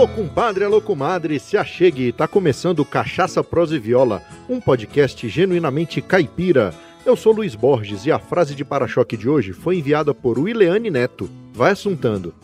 [0.00, 6.00] Alô, compadre, alô, comadre, se achegue, tá começando Cachaça, Prosa e Viola, um podcast genuinamente
[6.00, 6.72] caipira.
[7.04, 10.90] Eu sou Luiz Borges e a frase de para-choque de hoje foi enviada por Williane
[10.90, 11.28] Neto.
[11.52, 12.34] Vai assuntando.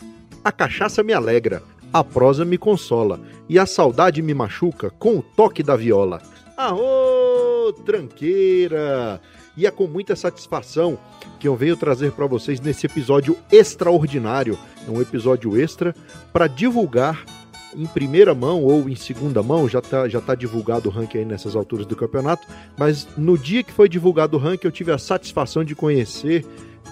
[0.45, 3.19] A cachaça me alegra, a prosa me consola
[3.49, 6.21] e a saudade me machuca com o toque da viola.
[6.59, 9.19] Aô, tranqueira!
[9.57, 10.99] E é com muita satisfação
[11.41, 15.95] que eu venho trazer para vocês nesse episódio extraordinário, é um episódio extra
[16.35, 17.25] para divulgar
[17.77, 21.25] em primeira mão ou em segunda mão, já está já tá divulgado o ranking aí
[21.25, 22.47] nessas alturas do campeonato,
[22.79, 26.45] mas no dia que foi divulgado o ranking eu tive a satisfação de conhecer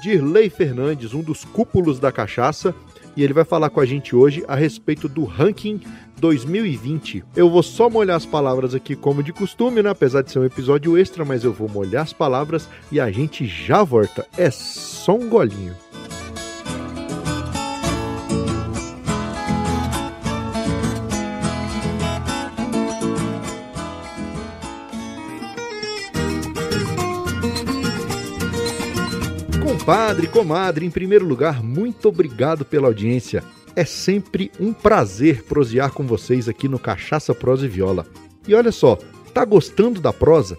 [0.03, 2.75] Dirley Fernandes, um dos cúpulos da cachaça,
[3.17, 5.81] e ele vai falar com a gente hoje a respeito do ranking
[6.19, 7.25] 2020.
[7.37, 9.91] Eu vou só molhar as palavras aqui como de costume, né?
[9.91, 13.47] Apesar de ser um episódio extra, mas eu vou molhar as palavras e a gente
[13.47, 14.27] já volta.
[14.37, 15.84] É só um golinho.
[29.85, 33.45] Compadre, comadre, em primeiro lugar, muito obrigado pela audiência.
[33.77, 38.07] É sempre um prazer prosear com vocês aqui no Cachaça, Prosa e Viola.
[38.49, 38.99] E olha só,
[39.35, 40.57] tá gostando da prosa?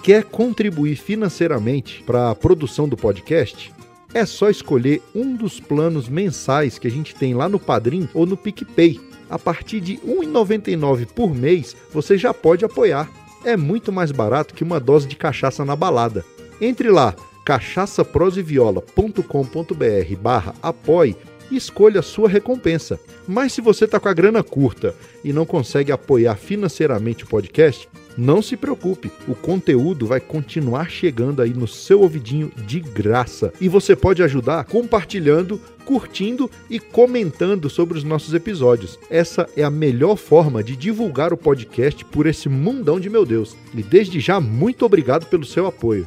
[0.00, 3.74] Quer contribuir financeiramente para a produção do podcast?
[4.14, 8.24] É só escolher um dos planos mensais que a gente tem lá no Padrim ou
[8.26, 9.00] no PicPay.
[9.28, 13.10] A partir de R$ 1,99 por mês, você já pode apoiar.
[13.44, 16.24] É muito mais barato que uma dose de cachaça na balada.
[16.60, 17.14] Entre lá,
[17.48, 21.16] cachaçaproseviola.com.br barra apoie
[21.50, 23.00] e escolha a sua recompensa.
[23.26, 27.88] Mas se você está com a grana curta e não consegue apoiar financeiramente o podcast,
[28.18, 33.50] não se preocupe, o conteúdo vai continuar chegando aí no seu ouvidinho de graça.
[33.58, 38.98] E você pode ajudar compartilhando, curtindo e comentando sobre os nossos episódios.
[39.08, 43.56] Essa é a melhor forma de divulgar o podcast por esse mundão de meu Deus.
[43.74, 46.04] E desde já, muito obrigado pelo seu apoio.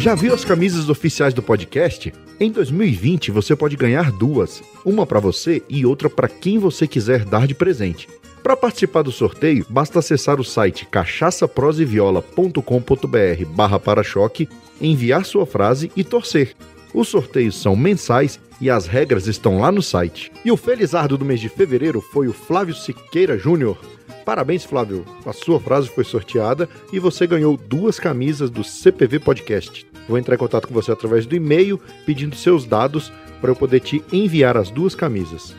[0.00, 2.10] Já viu as camisas oficiais do podcast?
[2.40, 7.22] Em 2020 você pode ganhar duas, uma para você e outra para quem você quiser
[7.22, 8.08] dar de presente.
[8.42, 14.48] Para participar do sorteio, basta acessar o site cachaçaproseviola.com.br barra para-choque,
[14.80, 16.56] enviar sua frase e torcer.
[16.94, 20.32] Os sorteios são mensais e as regras estão lá no site.
[20.42, 23.76] E o felizardo do mês de fevereiro foi o Flávio Siqueira Júnior.
[24.24, 25.04] Parabéns, Flávio.
[25.24, 29.86] A sua frase foi sorteada e você ganhou duas camisas do CPV Podcast.
[30.08, 33.80] Vou entrar em contato com você através do e-mail pedindo seus dados para eu poder
[33.80, 35.54] te enviar as duas camisas.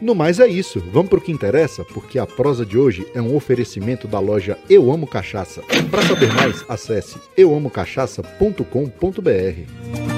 [0.00, 3.20] No mais é isso, vamos para o que interessa, porque a prosa de hoje é
[3.20, 5.62] um oferecimento da loja Eu Amo Cachaça.
[5.90, 10.17] Para saber mais, acesse euamocachaça.com.br.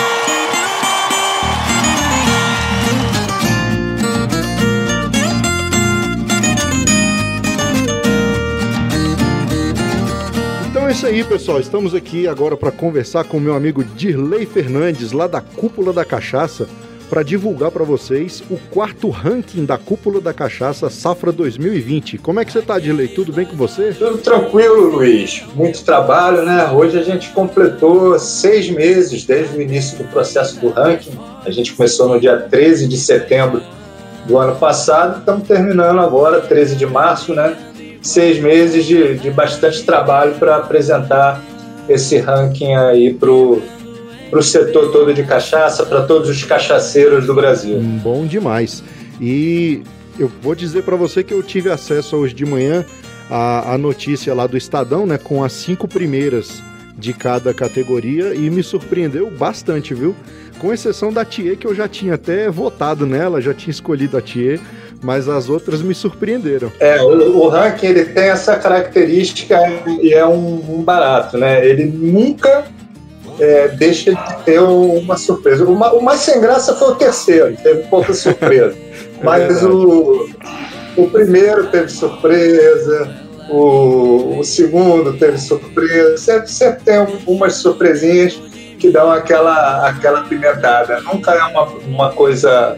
[10.91, 11.57] É isso aí, pessoal.
[11.57, 16.67] Estamos aqui agora para conversar com meu amigo Dirley Fernandes, lá da Cúpula da Cachaça,
[17.09, 22.17] para divulgar para vocês o quarto ranking da Cúpula da Cachaça Safra 2020.
[22.17, 23.07] Como é que você está, Dirley?
[23.07, 23.93] Tudo bem com você?
[23.93, 25.45] Tudo tranquilo, Luiz.
[25.55, 26.69] Muito trabalho, né?
[26.71, 31.17] Hoje a gente completou seis meses desde o início do processo do ranking.
[31.45, 33.63] A gente começou no dia 13 de setembro
[34.27, 37.55] do ano passado, estamos terminando agora, 13 de março, né?
[38.01, 41.41] Seis meses de, de bastante trabalho para apresentar
[41.87, 47.79] esse ranking aí para o setor todo de cachaça, para todos os cachaceiros do Brasil.
[48.03, 48.83] Bom demais.
[49.19, 49.83] E
[50.17, 52.85] eu vou dizer para você que eu tive acesso hoje de manhã
[53.29, 56.61] à, à notícia lá do Estadão, né, com as cinco primeiras
[56.97, 60.15] de cada categoria e me surpreendeu bastante, viu?
[60.59, 64.21] Com exceção da Thier, que eu já tinha até votado nela, já tinha escolhido a
[64.21, 64.59] Thier
[65.01, 66.71] mas as outras me surpreenderam.
[66.79, 69.57] É, o, o ranking ele tem essa característica
[70.01, 71.65] e é um, um barato, né?
[71.65, 72.65] Ele nunca
[73.39, 75.65] é, deixa de ter uma surpresa.
[75.65, 78.75] O, o, mais sem graça foi o terceiro, teve pouca surpresa.
[79.19, 80.29] é mas o,
[80.95, 83.15] o primeiro teve surpresa,
[83.49, 88.39] o, o segundo teve surpresa, sempre, sempre tem umas surpresinhas
[88.77, 91.01] que dão aquela, aquela pimentada.
[91.01, 92.77] Nunca é uma, uma coisa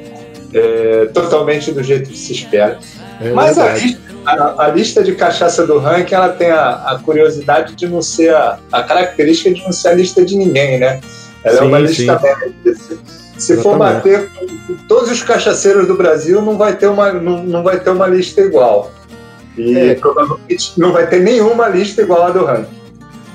[0.53, 2.79] é, totalmente do jeito que se espera.
[3.21, 6.99] É Mas a lista, a, a, lista de cachaça do ranking ela tem a, a
[6.99, 10.99] curiosidade de não ser a, característica de não ser a lista de ninguém, né?
[11.43, 12.53] Ela sim, é uma lista média.
[13.37, 17.63] Se for bater com todos os cachaceiros do Brasil, não vai ter uma, não, não
[17.63, 18.91] vai ter uma lista igual.
[19.57, 19.95] E é.
[19.95, 22.82] provavelmente não vai ter nenhuma lista igual a do ranking.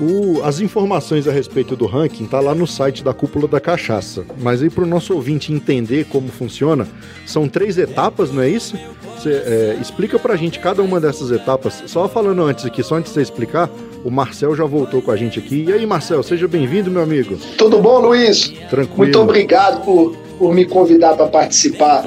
[0.00, 4.24] O, as informações a respeito do ranking tá lá no site da Cúpula da Cachaça.
[4.40, 6.86] Mas aí para o nosso ouvinte entender como funciona,
[7.26, 8.76] são três etapas, não é isso?
[9.16, 11.82] Você é, explica para a gente cada uma dessas etapas.
[11.86, 13.68] Só falando antes aqui, só antes de você explicar,
[14.04, 15.64] o Marcel já voltou com a gente aqui.
[15.66, 17.36] E aí, Marcel, seja bem-vindo, meu amigo.
[17.56, 18.48] Tudo bom, Luiz?
[18.70, 18.96] Tranquilo.
[18.96, 22.06] Muito obrigado por, por me convidar para participar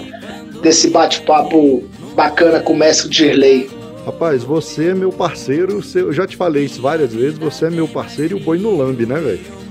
[0.61, 1.83] desse bate-papo
[2.15, 3.80] bacana com o mestre Dirley.
[4.05, 7.87] Rapaz, você é meu parceiro, eu já te falei isso várias vezes, você é meu
[7.87, 9.61] parceiro e o boi no lambe, né, velho?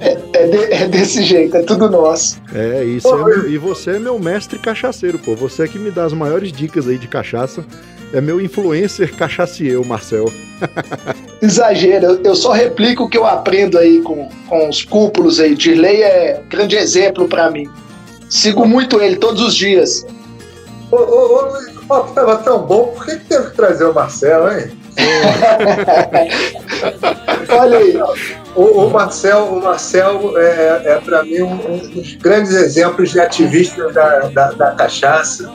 [0.00, 2.40] É, é, de, é, desse jeito, é tudo nosso.
[2.54, 5.34] É, isso é meu, e você é meu mestre cachaceiro, pô.
[5.34, 7.64] Você é que me dá as maiores dicas aí de cachaça.
[8.12, 10.32] É meu influencer cachacier, Marcel.
[11.42, 15.54] Exagero, eu só replico o que eu aprendo aí com, com os cúpulos aí.
[15.54, 17.68] Dirley é grande exemplo para mim.
[18.28, 20.06] Sigo muito ele todos os dias.
[20.90, 24.52] Ô, ô, ô papo tava tão bom, por que, que teve que trazer o Marcelo,
[24.52, 24.70] hein?
[27.50, 28.00] Olha aí.
[28.54, 33.20] O, o, Marcel, o Marcel é, é para mim um, um, dos grandes exemplos de
[33.20, 35.50] ativista da, da, da, cachaça.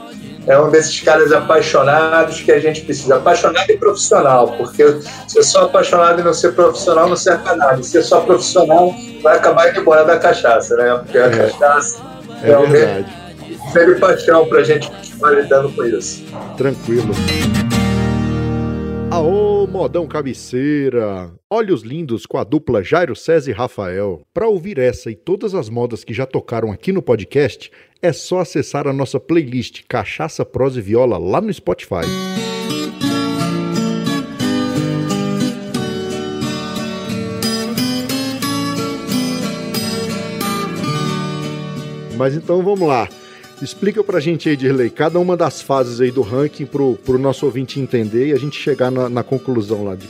[0.46, 3.16] É um desses caras apaixonados que a gente precisa.
[3.16, 7.82] Apaixonado e profissional, porque ser só apaixonado e não ser profissional não serve para nada.
[7.82, 11.00] Ser só profissional vai acabar indo embora da cachaça, né?
[11.02, 11.30] Porque a é.
[11.30, 12.00] cachaça
[12.42, 12.66] é, é um
[13.72, 16.24] sério paixão para a gente continuar lidando com isso.
[16.56, 17.14] Tranquilo.
[19.10, 21.30] Aô, modão cabeceira!
[21.48, 24.20] Olhos lindos com a dupla Jairo César e Rafael.
[24.34, 27.70] Para ouvir essa e todas as modas que já tocaram aqui no podcast,
[28.02, 32.04] é só acessar a nossa playlist Cachaça, Prosa e Viola lá no Spotify.
[42.16, 43.08] Mas então vamos lá.
[43.60, 47.46] Explica pra gente aí, Dirley, cada uma das fases aí do ranking pro, pro nosso
[47.46, 49.94] ouvinte entender e a gente chegar na, na conclusão lá.
[49.94, 50.08] De...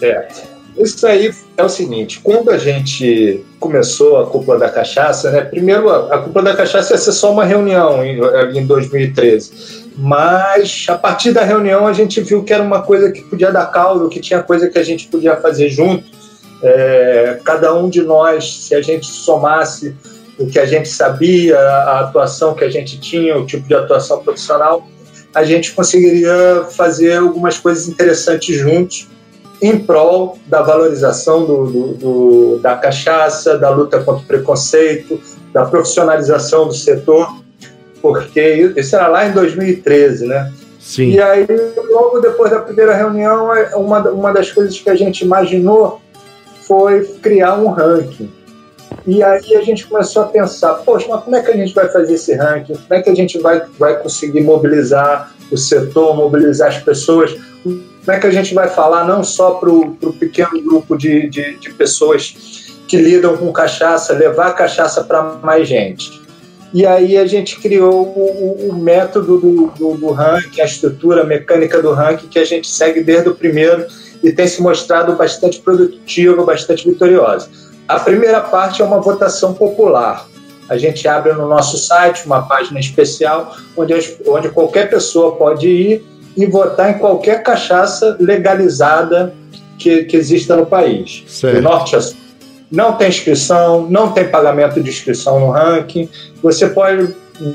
[0.00, 0.28] É,
[0.76, 5.88] isso aí é o seguinte, quando a gente começou a Cúpula da Cachaça, né, primeiro
[5.88, 8.20] a, Cúpula da Cachaça ia ser só uma reunião em,
[8.56, 13.22] em 2013, mas a partir da reunião a gente viu que era uma coisa que
[13.22, 16.04] podia dar caldo, que tinha coisa que a gente podia fazer junto,
[16.62, 19.94] é, cada um de nós, se a gente somasse
[20.38, 24.22] o que a gente sabia, a atuação que a gente tinha, o tipo de atuação
[24.22, 24.86] profissional,
[25.34, 29.08] a gente conseguiria fazer algumas coisas interessantes juntos
[29.60, 35.20] em prol da valorização do, do, do, da cachaça, da luta contra o preconceito,
[35.52, 37.42] da profissionalização do setor,
[38.02, 40.52] porque isso era lá em 2013, né?
[40.78, 41.12] Sim.
[41.12, 41.46] E aí,
[41.90, 46.00] logo depois da primeira reunião, é, uma, uma das coisas que a gente imaginou
[46.62, 48.30] foi criar um ranking
[49.06, 51.88] e aí a gente começou a pensar, poxa, mas como é que a gente vai
[51.88, 52.74] fazer esse ranking?
[52.74, 57.34] Como é que a gente vai, vai conseguir mobilizar o setor, mobilizar as pessoas?
[57.62, 61.58] Como é que a gente vai falar não só para o pequeno grupo de, de,
[61.58, 66.22] de, pessoas que lidam com cachaça, levar a cachaça para mais gente?
[66.72, 71.80] E aí a gente criou o, o método do, do, do ranking, a estrutura mecânica
[71.80, 73.86] do ranking que a gente segue desde o primeiro
[74.22, 77.48] e tem se mostrado bastante produtiva, bastante vitoriosa.
[77.86, 80.26] A primeira parte é uma votação popular.
[80.68, 83.94] A gente abre no nosso site uma página especial onde,
[84.26, 86.04] onde qualquer pessoa pode ir
[86.36, 89.34] e votar em qualquer cachaça legalizada
[89.78, 91.24] que, que exista no país.
[91.26, 91.56] Certo.
[91.56, 92.16] Do norte a sul.
[92.70, 96.08] Não tem inscrição, não tem pagamento de inscrição no ranking.
[96.42, 97.14] Você pode,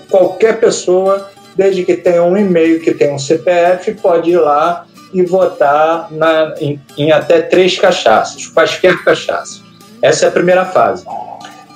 [0.09, 5.23] qualquer pessoa, desde que tenha um e-mail, que tenha um CPF, pode ir lá e
[5.23, 9.68] votar na, em, em até três cachaças, quaisquer cachaças.
[10.01, 11.05] Essa é a primeira fase.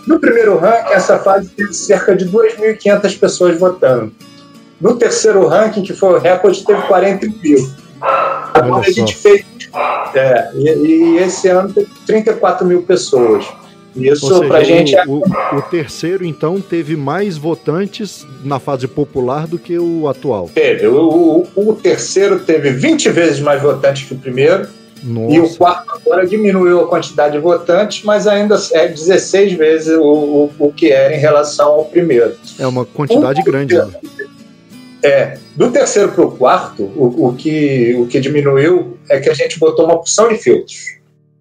[0.07, 4.11] No primeiro ranking, essa fase teve cerca de 2.500 pessoas votando.
[4.79, 7.69] No terceiro ranking, que foi o recorde, teve 40 mil.
[8.53, 9.45] Agora a gente fez.
[10.13, 13.45] É, e, e, esse ano teve 34 mil pessoas.
[13.95, 14.95] Isso para a gente.
[14.95, 15.05] É...
[15.05, 15.21] O,
[15.55, 20.49] o, terceiro, então, teve mais votantes na fase popular do que o atual.
[20.53, 20.87] Teve.
[20.87, 24.67] O, o, o terceiro teve 20 vezes mais votantes que o primeiro
[25.03, 25.35] nossa.
[25.35, 30.01] E o quarto agora diminuiu a quantidade de votantes, mas ainda é 16 vezes o,
[30.01, 32.35] o, o que era em relação ao primeiro.
[32.57, 33.75] É uma quantidade grande.
[33.75, 33.91] Né?
[35.03, 39.59] É, do terceiro para o quarto, o, que, o que diminuiu é que a gente
[39.59, 40.95] botou uma opção de filtros,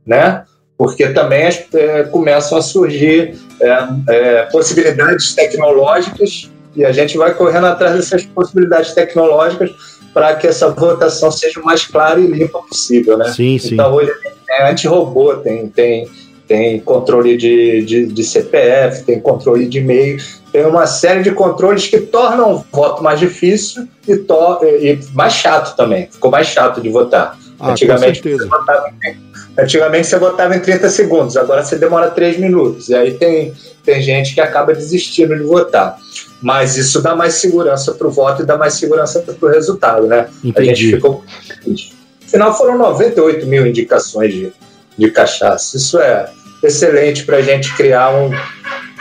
[0.04, 0.42] né?
[0.76, 7.66] Porque também é, começam a surgir é, é, possibilidades tecnológicas E a gente vai correndo
[7.66, 9.70] atrás dessas possibilidades tecnológicas
[10.12, 13.32] para que essa votação seja o mais clara e limpa possível, né?
[13.32, 13.74] Sim, sim.
[13.74, 14.12] Então hoje
[14.48, 16.08] é anti-robô, tem, tem,
[16.46, 20.18] tem controle de, de, de, CPF, tem controle de e-mail,
[20.52, 25.32] tem uma série de controles que tornam o voto mais difícil e, to, e mais
[25.32, 26.08] chato também.
[26.10, 27.38] Ficou mais chato de votar.
[27.62, 28.42] Ah, Antigamente, com certeza.
[28.42, 29.16] Você votava em,
[29.56, 32.88] antigamente você votava em 30 segundos, agora você demora 3 minutos.
[32.88, 33.54] E aí tem,
[33.84, 35.96] tem gente que acaba desistindo de votar.
[36.42, 40.08] Mas isso dá mais segurança para o voto e dá mais segurança para o resultado,
[40.08, 40.28] né?
[40.42, 40.70] Entendi.
[40.70, 41.24] A gente ficou.
[42.26, 44.52] Afinal, foram 98 mil indicações de,
[44.98, 45.76] de cachaça.
[45.76, 46.28] Isso é
[46.60, 48.30] excelente para a gente criar um,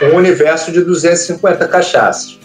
[0.06, 2.38] um universo de 250 cachaças.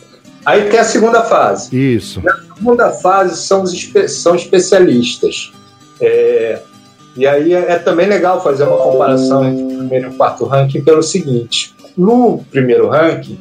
[0.43, 1.77] Aí tem a segunda fase.
[1.95, 2.23] Isso.
[2.23, 5.51] Na segunda fase são os espe são especialistas.
[6.01, 6.59] É,
[7.15, 10.45] e aí é, é, também legal fazer uma comparação entre o primeiro e o quarto
[10.45, 13.39] ranking pelo seguinte: no primeiro ranking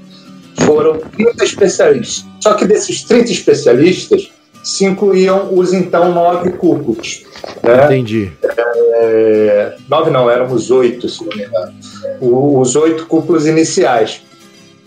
[0.60, 2.24] foram 30 especialistas.
[2.40, 4.30] Só que desses 30 especialistas
[4.64, 7.24] se incluíam os então nove cúpulos.
[7.62, 7.84] Né?
[7.84, 8.32] Entendi.
[8.98, 11.72] É, nove não, éramos oito, se não me engano.
[12.20, 14.22] os oito cúpulos iniciais.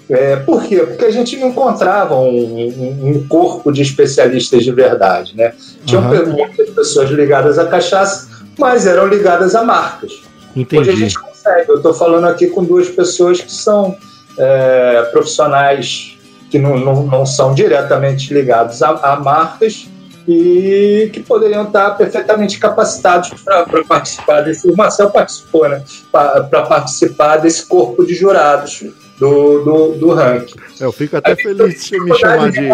[0.09, 0.79] É, por quê?
[0.79, 2.67] Porque a gente não encontrava um,
[3.03, 5.37] um, corpo de especialistas de verdade.
[5.37, 5.53] Né?
[5.85, 6.31] Tinham uhum.
[6.31, 10.23] muitas pessoas ligadas à cachaça, mas eram ligadas a marcas.
[10.55, 10.81] Entendi.
[10.81, 11.69] Hoje a gente consegue.
[11.69, 13.95] Eu estou falando aqui com duas pessoas que são
[14.37, 16.17] é, profissionais
[16.49, 19.87] que não, não, não, são diretamente ligados a, a, marcas
[20.27, 24.67] e que poderiam estar perfeitamente capacitados para participar desse.
[24.67, 25.83] O Marcel participou, né?
[26.11, 28.83] Para participar desse corpo de jurados
[29.19, 30.59] do, do, do ranking.
[30.79, 32.69] É, eu fico até Aí, feliz de você me chamar de.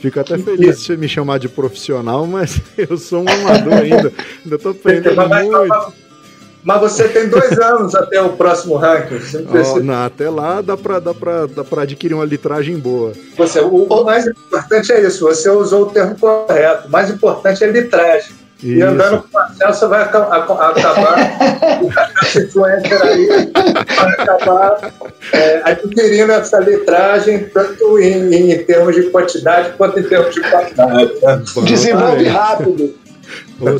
[0.00, 4.12] Fico até feliz de você me chamar de profissional, mas eu sou um amador ainda.
[4.44, 6.08] Ainda estou aprendendo muito.
[6.64, 9.20] Mas você tem dois anos até o próximo ranking.
[9.74, 13.12] Oh, não, até lá dá para dá pra, dá pra adquirir uma litragem boa.
[13.36, 16.88] Você, o, o, mais importante é isso, você usou o termo correto.
[16.88, 18.32] O mais importante é litragem.
[18.62, 18.66] Isso.
[18.66, 20.48] E andando com o Marcel, você vai acabar
[21.80, 21.86] o
[22.40, 23.28] influencer aí
[23.96, 24.92] vai acabar
[25.32, 31.12] é, adquirindo essa litragem, tanto em, em, termos de quantidade quanto em termos de qualidade.
[31.66, 32.94] Desenvolve rápido.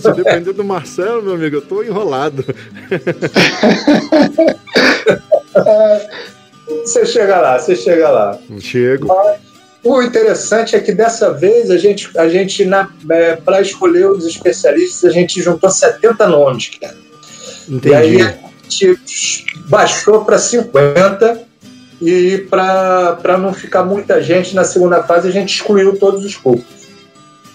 [0.01, 2.45] Se depender do Marcelo, meu amigo, eu tô enrolado.
[6.85, 8.39] você chega lá, você chega lá.
[8.61, 9.09] Chego.
[9.09, 9.41] Mas,
[9.83, 12.69] o interessante é que dessa vez a gente, a gente
[13.11, 16.97] é, para escolher os especialistas, a gente juntou 70 nomes, cara.
[17.69, 17.89] Entendi.
[17.89, 21.43] E aí a gente baixou para 50
[22.01, 26.79] e para não ficar muita gente na segunda fase, a gente excluiu todos os cultos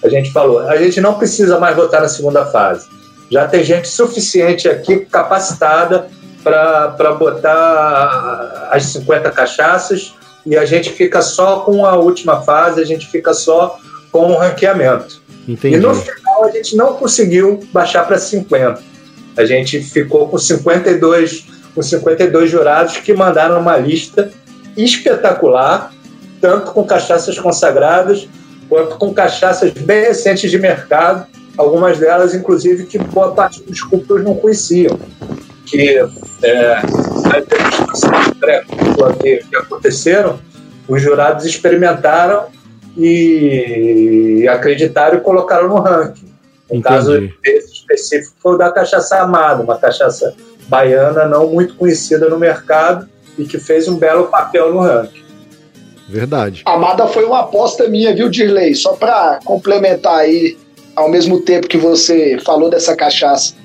[0.04, 2.88] a gente falou, a gente não precisa mais votar na segunda fase.
[3.32, 6.08] Já tem gente suficiente aqui capacitada
[6.44, 10.14] para botar as 50 cachaças
[10.46, 13.78] e a gente fica só com a última fase, a gente fica só
[14.12, 15.22] com o ranqueamento.
[15.48, 15.76] Entendi.
[15.76, 18.82] E no final a gente não conseguiu baixar para 50.
[19.36, 24.32] A gente ficou com 52, com 52 jurados que mandaram uma lista
[24.78, 25.92] espetacular,
[26.40, 28.28] tanto com cachaças consagradas
[28.70, 34.24] quanto com cachaças bem recentes de mercado, algumas delas, inclusive, que boa parte dos cúpulos
[34.24, 35.00] não conheciam.
[35.66, 36.00] Que
[36.44, 36.82] é,
[39.22, 40.40] que, que aconteceram,
[40.88, 42.48] os jurados experimentaram
[42.98, 46.34] e acreditaram e colocaram no ranking.
[46.70, 46.84] Um Entendi.
[46.84, 47.30] caso
[47.72, 50.34] específico foi o da cachaça amada, uma cachaça
[50.68, 55.24] baiana não muito conhecida no mercado e que fez um belo papel no ranking.
[56.08, 56.62] Verdade.
[56.66, 58.76] Amada foi uma aposta minha, viu, Dirley?
[58.76, 60.58] Só para complementar aí,
[60.96, 63.56] ao mesmo tempo que você falou dessa cachaça.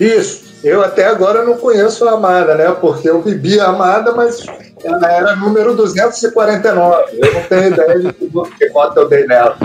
[0.00, 0.41] Isso.
[0.62, 2.70] Eu até agora não conheço a Amada, né?
[2.80, 4.46] Porque eu bebi a Amada, mas
[4.84, 7.18] ela era número 249.
[7.18, 9.56] Eu não tenho ideia de que nota eu dei nela.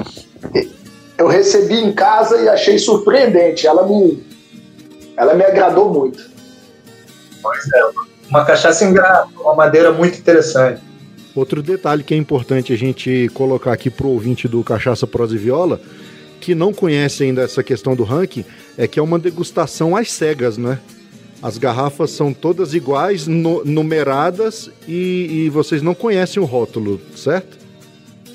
[1.17, 3.67] Eu recebi em casa e achei surpreendente.
[3.67, 4.23] Ela me,
[5.15, 6.23] ela me agradou muito.
[7.41, 7.83] Pois é,
[8.29, 10.81] uma cachaça ingrata, uma madeira muito interessante.
[11.35, 15.37] Outro detalhe que é importante a gente colocar aqui pro ouvinte do Cachaça Prosa e
[15.37, 15.79] Viola,
[16.39, 18.45] que não conhece ainda essa questão do ranking,
[18.77, 20.79] é que é uma degustação às cegas, né?
[21.41, 27.57] As garrafas são todas iguais, no, numeradas e, e, vocês não conhecem o rótulo, certo?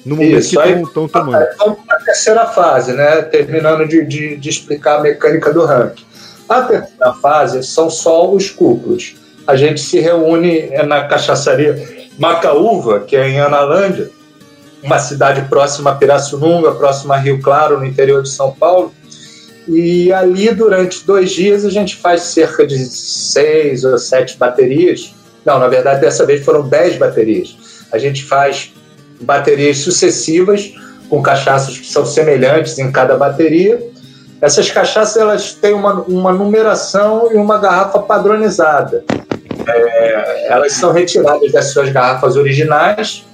[0.04, 1.44] No momento Isso, que estão tomando.
[1.58, 3.22] Vamos para a terceira fase, né?
[3.22, 6.04] Terminando de, de, de, explicar a mecânica do ranking.
[6.48, 9.16] A terceira fase são só os cúpulos.
[9.46, 11.76] A gente se reúne na cachaçaria
[12.18, 14.10] Macaúva, que é em Analândia,
[14.82, 18.92] uma cidade próxima a Pirassununga, próxima a Rio Claro, no interior de São Paulo.
[19.68, 25.14] E ali, durante dois dias, a gente faz cerca de seis ou sete baterias.
[25.44, 27.56] Não, na verdade, dessa vez foram dez baterias.
[27.92, 28.72] A gente faz
[29.20, 30.74] baterias sucessivas,
[31.08, 33.80] com cachaças que são semelhantes em cada bateria.
[34.40, 39.04] Essas cachaças elas têm uma, uma numeração e uma garrafa padronizada.
[39.68, 43.24] É, elas são retiradas das suas garrafas originais,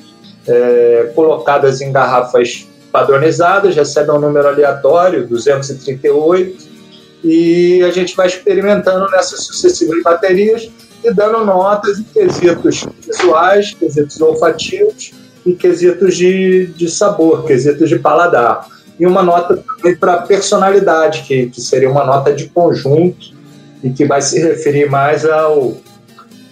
[0.49, 6.67] é, colocadas em garrafas padronizadas, recebem um número aleatório, 238,
[7.23, 10.71] e a gente vai experimentando nessas sucessivas baterias
[11.05, 15.13] e dando notas em quesitos visuais, quesitos olfativos
[15.45, 18.67] e quesitos de, de sabor, quesitos de paladar.
[18.99, 23.33] E uma nota também para personalidade, que, que seria uma nota de conjunto
[23.83, 25.77] e que vai se referir mais ao,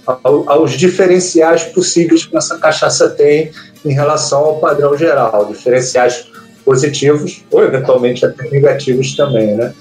[0.06, 3.50] ao, aos diferenciais possíveis que essa cachaça tem
[3.84, 6.28] em relação ao padrão geral, diferenciais
[6.64, 9.72] positivos ou eventualmente até negativos também, né?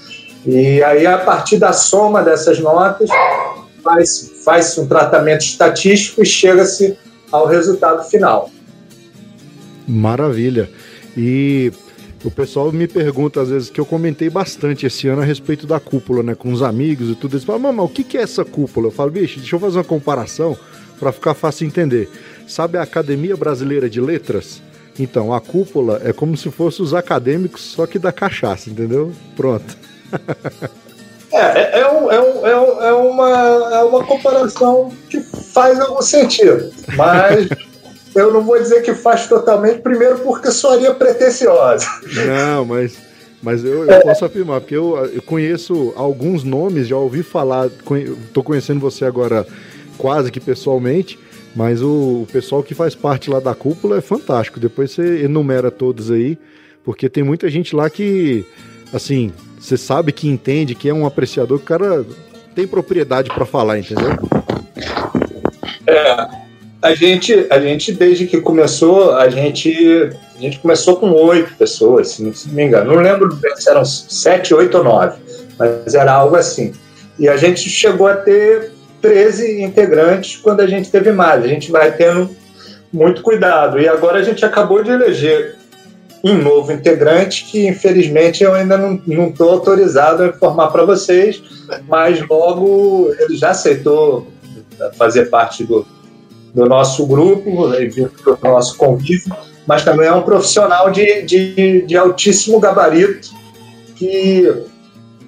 [0.44, 3.10] E aí, a partir da soma dessas notas,
[3.82, 6.96] faz, faz um tratamento estatístico e chega-se
[7.32, 8.50] ao resultado final.
[9.88, 10.70] Maravilha.
[11.16, 11.72] E
[12.26, 15.78] o pessoal me pergunta às vezes que eu comentei bastante esse ano a respeito da
[15.78, 16.34] cúpula, né?
[16.34, 17.34] Com os amigos e tudo.
[17.34, 18.88] Eles falam, mamãe, o que é essa cúpula?
[18.88, 20.58] Eu falo, bicho, deixa eu fazer uma comparação
[20.98, 22.10] para ficar fácil entender.
[22.48, 24.60] Sabe a Academia Brasileira de Letras?
[24.98, 29.12] Então, a cúpula é como se fosse os acadêmicos, só que da cachaça, entendeu?
[29.36, 29.76] Pronto.
[31.32, 33.30] É, é, é, um, é, um, é, um, é, uma,
[33.76, 37.48] é uma comparação que faz algum sentido, mas
[38.16, 41.86] eu não vou dizer que faz totalmente, primeiro porque soaria pretensiosa.
[42.26, 42.96] Não, mas,
[43.42, 48.42] mas eu, eu posso afirmar, porque eu, eu conheço alguns nomes, já ouvi falar, estou
[48.42, 49.46] conhecendo você agora
[49.98, 51.18] quase que pessoalmente,
[51.54, 54.58] mas o, o pessoal que faz parte lá da cúpula é fantástico.
[54.58, 56.38] Depois você enumera todos aí,
[56.84, 58.46] porque tem muita gente lá que,
[58.92, 62.04] assim, você sabe que entende, que é um apreciador, que o cara
[62.54, 64.10] tem propriedade para falar, entendeu?
[65.86, 66.45] É,
[66.82, 72.08] a gente, a gente desde que começou, a gente, a gente começou com oito pessoas,
[72.08, 72.94] se não, me engano.
[72.94, 75.18] Não lembro se eram sete, oito ou nove,
[75.58, 76.72] mas era algo assim.
[77.18, 81.44] E a gente chegou a ter 13 integrantes quando a gente teve mais.
[81.44, 82.30] A gente vai tendo
[82.92, 83.80] muito cuidado.
[83.80, 85.56] E agora a gente acabou de eleger
[86.22, 91.42] um novo integrante que, infelizmente, eu ainda não estou autorizado a informar para vocês,
[91.88, 94.26] mas logo ele já aceitou
[94.98, 95.86] fazer parte do,
[96.56, 102.58] do nosso grupo, do nosso convívio, mas também é um profissional de, de, de altíssimo
[102.58, 103.28] gabarito
[103.94, 104.64] que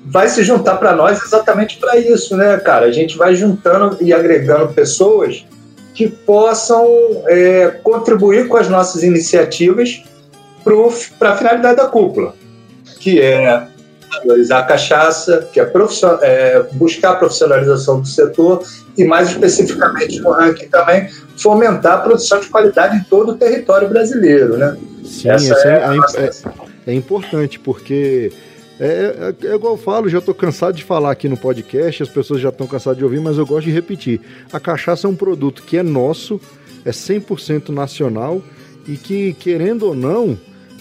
[0.06, 2.86] vai se juntar para nós exatamente para isso, né, cara?
[2.86, 5.44] A gente vai juntando e agregando pessoas
[5.92, 6.86] que possam
[7.26, 10.02] é, contribuir com as nossas iniciativas
[11.18, 12.34] para a finalidade da cúpula,
[13.00, 13.66] que é
[14.50, 15.72] a cachaça, que é,
[16.22, 18.62] é, buscar a profissionalização do setor
[18.96, 23.88] e, mais especificamente no ranking também, fomentar a produção de qualidade em todo o território
[23.88, 24.56] brasileiro.
[24.56, 24.76] Né?
[25.04, 28.32] Sim, Essa é, é, é, é, importante, porque
[28.80, 32.08] é, é, é, igual eu falo, já estou cansado de falar aqui no podcast, as
[32.08, 34.20] pessoas já estão cansadas de ouvir, mas eu gosto de repetir.
[34.52, 36.40] A cachaça é um produto que é nosso,
[36.84, 38.42] é 100% nacional
[38.86, 40.38] e que, querendo ou não,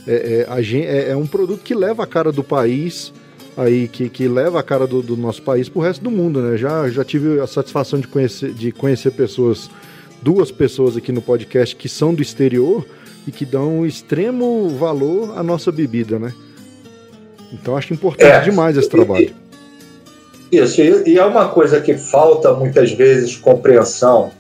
[0.08, 3.14] é, é, é, é, um produto que leva a cara do país,
[3.58, 6.42] aí que, que leva a cara do, do nosso país para o resto do mundo,
[6.42, 6.58] né?
[6.58, 9.70] Já, já tive a satisfação de conhecer, de conhecer pessoas,
[10.22, 12.86] duas pessoas aqui no podcast que são do exterior
[13.28, 16.34] e que dão extremo valor à nossa bebida, né?
[17.52, 19.34] Então acho importante é, demais esse trabalho.
[20.52, 24.32] Isso, e é uma coisa que falta muitas vezes compreensão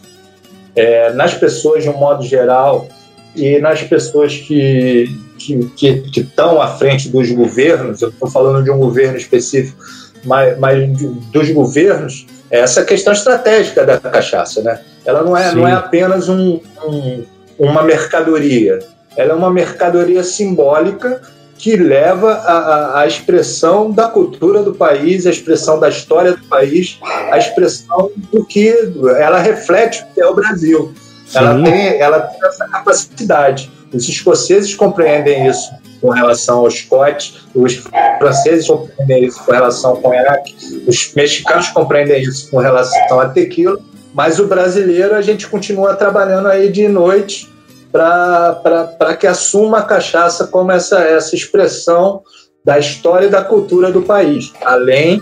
[0.73, 2.88] é, nas pessoas de um modo geral
[3.36, 8.78] e nas pessoas que que estão à frente dos governos, eu estou falando de um
[8.78, 9.78] governo específico,
[10.26, 10.89] mas, mas
[11.32, 14.80] dos governos, é essa questão estratégica da cachaça, né?
[15.06, 17.23] Ela não é, não é apenas um, um,
[17.58, 18.80] uma mercadoria,
[19.15, 21.21] ela é uma mercadoria simbólica
[21.58, 27.00] que leva a, a, expressão da cultura do país, a expressão da história do país,
[27.32, 28.69] a expressão do que
[29.17, 30.93] ela reflete o que é o Brasil.
[31.34, 33.71] Ela tem, ela tem essa capacidade.
[33.93, 35.71] Os escoceses compreendem isso
[36.02, 37.84] com relação ao Scott, os
[38.19, 43.78] franceses compreendem isso com relação ao Iraque, os mexicanos compreendem isso com relação a tequila,
[44.13, 47.52] mas o brasileiro a gente continua trabalhando aí de noite
[47.91, 52.21] para que assuma a cachaça como essa, essa expressão
[52.63, 55.21] da história e da cultura do país, além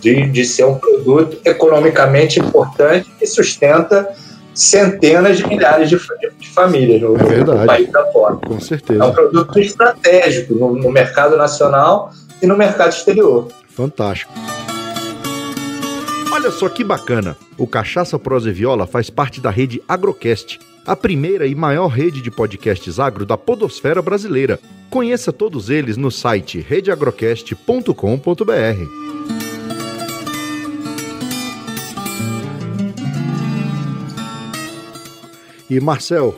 [0.00, 4.08] de, de ser um produto economicamente importante que sustenta
[4.58, 5.98] centenas de milhares de,
[6.38, 8.36] de famílias no, é no, país da fora.
[8.36, 9.02] Com certeza.
[9.02, 13.48] É um produto estratégico no, no mercado nacional e no mercado exterior.
[13.68, 14.32] Fantástico.
[16.32, 17.36] Olha só que bacana!
[17.56, 22.22] O Cachaça Prosa e Viola faz parte da rede Agrocast a primeira e maior rede
[22.22, 24.58] de podcasts agro da podosfera brasileira.
[24.88, 29.47] Conheça todos eles no site redeagrocast.com.br.
[35.70, 36.34] E Marcel,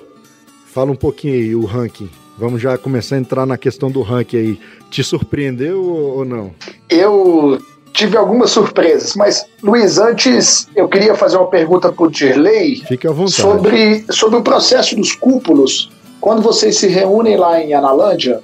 [0.66, 2.10] fala um pouquinho aí o ranking.
[2.36, 4.60] Vamos já começar a entrar na questão do ranking aí.
[4.90, 6.52] Te surpreendeu ou não?
[6.88, 7.60] Eu
[7.92, 13.06] tive algumas surpresas, mas Luiz, antes eu queria fazer uma pergunta para o Dirley Fique
[13.06, 13.34] à vontade.
[13.34, 15.90] sobre, sobre o processo dos cúpulos.
[16.20, 18.40] Quando vocês se reúnem lá em Analândia,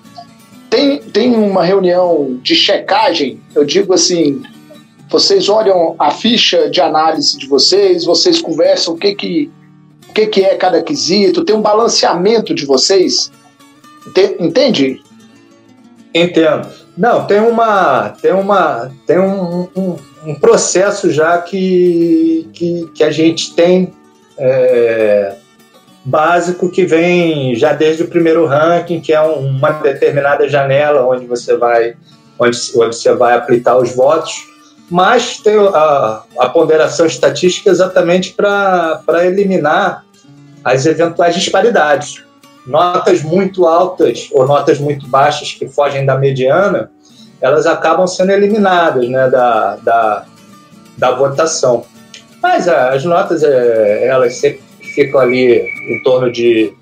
[0.70, 4.42] tem, tem uma reunião de checagem, eu digo assim,
[5.10, 9.50] vocês olham a ficha de análise de vocês, vocês conversam o que que,
[10.16, 13.30] que, que é cada quesito, tem um balanceamento de vocês,
[14.40, 15.02] entende?
[16.14, 16.68] Entendo.
[16.96, 23.10] Não, tem uma, tem uma, tem um, um, um processo já que, que, que a
[23.10, 23.92] gente tem
[24.38, 25.34] é,
[26.02, 31.54] básico que vem já desde o primeiro ranking, que é uma determinada janela onde você
[31.58, 31.94] vai,
[32.38, 34.32] onde, onde você vai aplicar os votos,
[34.90, 40.05] mas tem a, a ponderação estatística exatamente para eliminar
[40.66, 42.24] as eventuais disparidades
[42.66, 46.90] notas muito altas ou notas muito baixas que fogem da mediana,
[47.40, 50.24] elas acabam sendo eliminadas né, da, da,
[50.98, 51.84] da votação.
[52.42, 56.74] Mas é, as notas, é, elas sempre ficam ali em torno de,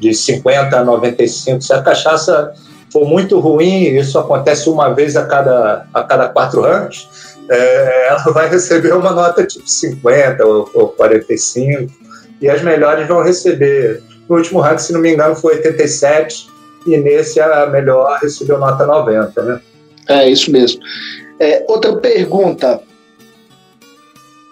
[0.00, 1.60] de 50 a 95.
[1.60, 2.54] Se a cachaça
[2.90, 7.06] for muito ruim, isso acontece uma vez a cada, a cada quatro anos,
[7.50, 12.05] é, ela vai receber uma nota tipo 50 ou, ou 45,
[12.40, 16.48] e as melhores vão receber no último ranking, se não me engano, foi 87
[16.86, 19.60] e nesse a melhor recebeu nota 90, né?
[20.08, 20.80] É isso mesmo.
[21.38, 22.80] É, outra pergunta: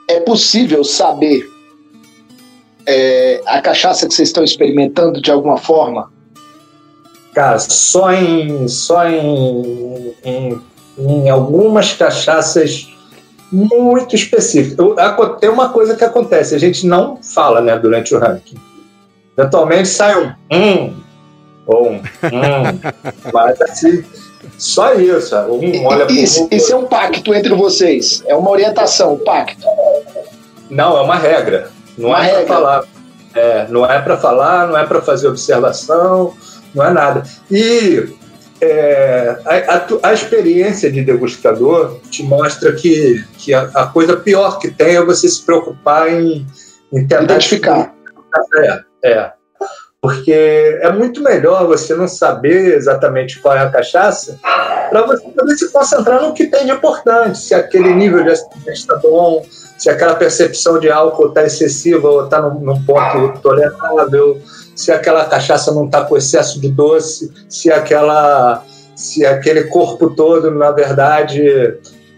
[0.08, 1.48] é possível saber
[2.86, 6.12] é, a cachaça que vocês estão experimentando de alguma forma?
[7.34, 10.60] Cara, só em só em, em,
[10.98, 12.93] em algumas cachaças
[13.54, 14.86] muito específicas.
[15.40, 18.56] Tem uma coisa que acontece, a gente não fala, né, durante o ranking
[19.36, 20.96] Eventualmente sai um hum,
[21.66, 22.02] ou um hum,
[23.32, 24.04] mas assim,
[24.58, 25.36] só isso.
[25.36, 29.66] Um olha isso, isso é um pacto entre vocês, é uma orientação, um pacto.
[30.70, 31.70] Não, é uma regra.
[31.96, 32.84] Não uma é para falar.
[33.34, 36.34] É, não é para falar, não é para fazer observação,
[36.72, 37.24] não é nada.
[37.50, 38.08] E
[38.64, 44.58] é, a, a, a, experiência de degustador te mostra que, que a, a, coisa pior
[44.58, 46.46] que tem é você se preocupar em,
[46.92, 47.94] em tentar identificar.
[48.56, 49.32] É, é.
[50.00, 54.38] Porque é muito melhor você não saber exatamente qual é a cachaça
[54.90, 57.38] para você poder se concentrar no que tem de importante.
[57.38, 59.46] Se aquele nível de acidente está bom,
[59.78, 64.42] se aquela percepção de álcool está excessiva ou está num, num ponto tolerável,
[64.74, 70.50] se aquela cachaça não está com excesso de doce, se aquela se aquele corpo todo,
[70.52, 71.42] na verdade,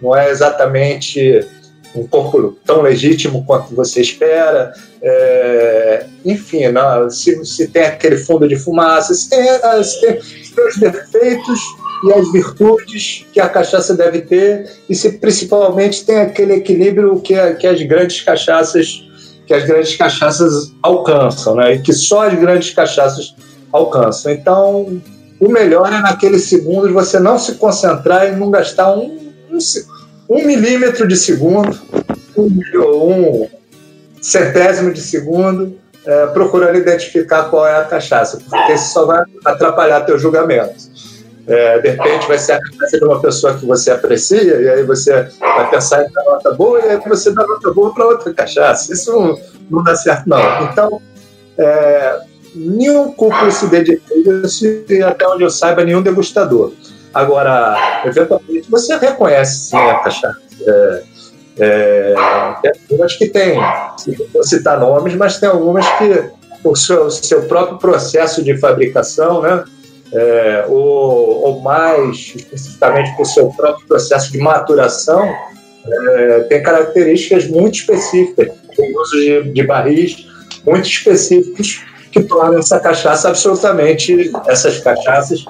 [0.01, 1.47] não é exatamente
[1.95, 4.73] um corpo tão legítimo quanto você espera.
[5.01, 10.19] É, enfim, não, se, se tem aquele fundo de fumaça, se tem, ah, se tem
[10.67, 11.61] os defeitos
[12.05, 17.35] e as virtudes que a cachaça deve ter, e se principalmente tem aquele equilíbrio que,
[17.55, 19.06] que as grandes cachaças
[19.47, 21.75] que as grandes cachaças alcançam, né?
[21.75, 23.35] E que só as grandes cachaças
[23.73, 24.33] alcançam.
[24.33, 25.01] Então,
[25.41, 29.59] o melhor é naquele segundo você não se concentrar e não gastar um, um,
[30.29, 31.79] um milímetro de segundo,
[32.37, 33.49] um, um
[34.21, 40.01] centésimo de segundo, é, procurando identificar qual é a cachaça, porque isso só vai atrapalhar
[40.03, 40.75] teu julgamento.
[41.47, 44.83] É, de repente vai ser a cachaça de uma pessoa que você aprecia, e aí
[44.83, 48.35] você vai pensar em dar nota boa, e aí você dá nota boa para outra
[48.35, 48.93] cachaça.
[48.93, 49.39] Isso não,
[49.71, 50.65] não, dá certo, não.
[50.65, 51.01] Então,
[51.57, 52.19] é,
[52.55, 56.73] nenhum cúpulo se dedica a isso, e até onde eu saiba, nenhum degustador.
[57.15, 60.37] Agora, eventualmente, você reconhece sim a cachaça.
[60.67, 61.03] É,
[61.59, 62.15] é,
[62.61, 66.29] tem algumas que tem, não vou citar nomes, mas tem algumas que
[66.75, 69.65] seu, o seu próprio processo de fabricação, né,
[70.13, 75.35] é, ou, ou, mais especificamente por seu próprio processo de maturação,
[75.87, 80.27] é, tem características muito específicas, o uso de, de barris
[80.65, 85.45] muito específicos que tornam essa cachaça absolutamente, essas cachaças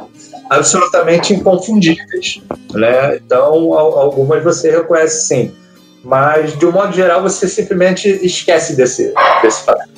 [0.50, 2.40] absolutamente inconfundíveis,
[2.72, 3.16] né?
[3.16, 5.54] Então, algumas você reconhece sim,
[6.02, 9.88] mas de um modo geral você simplesmente esquece desse desse fato.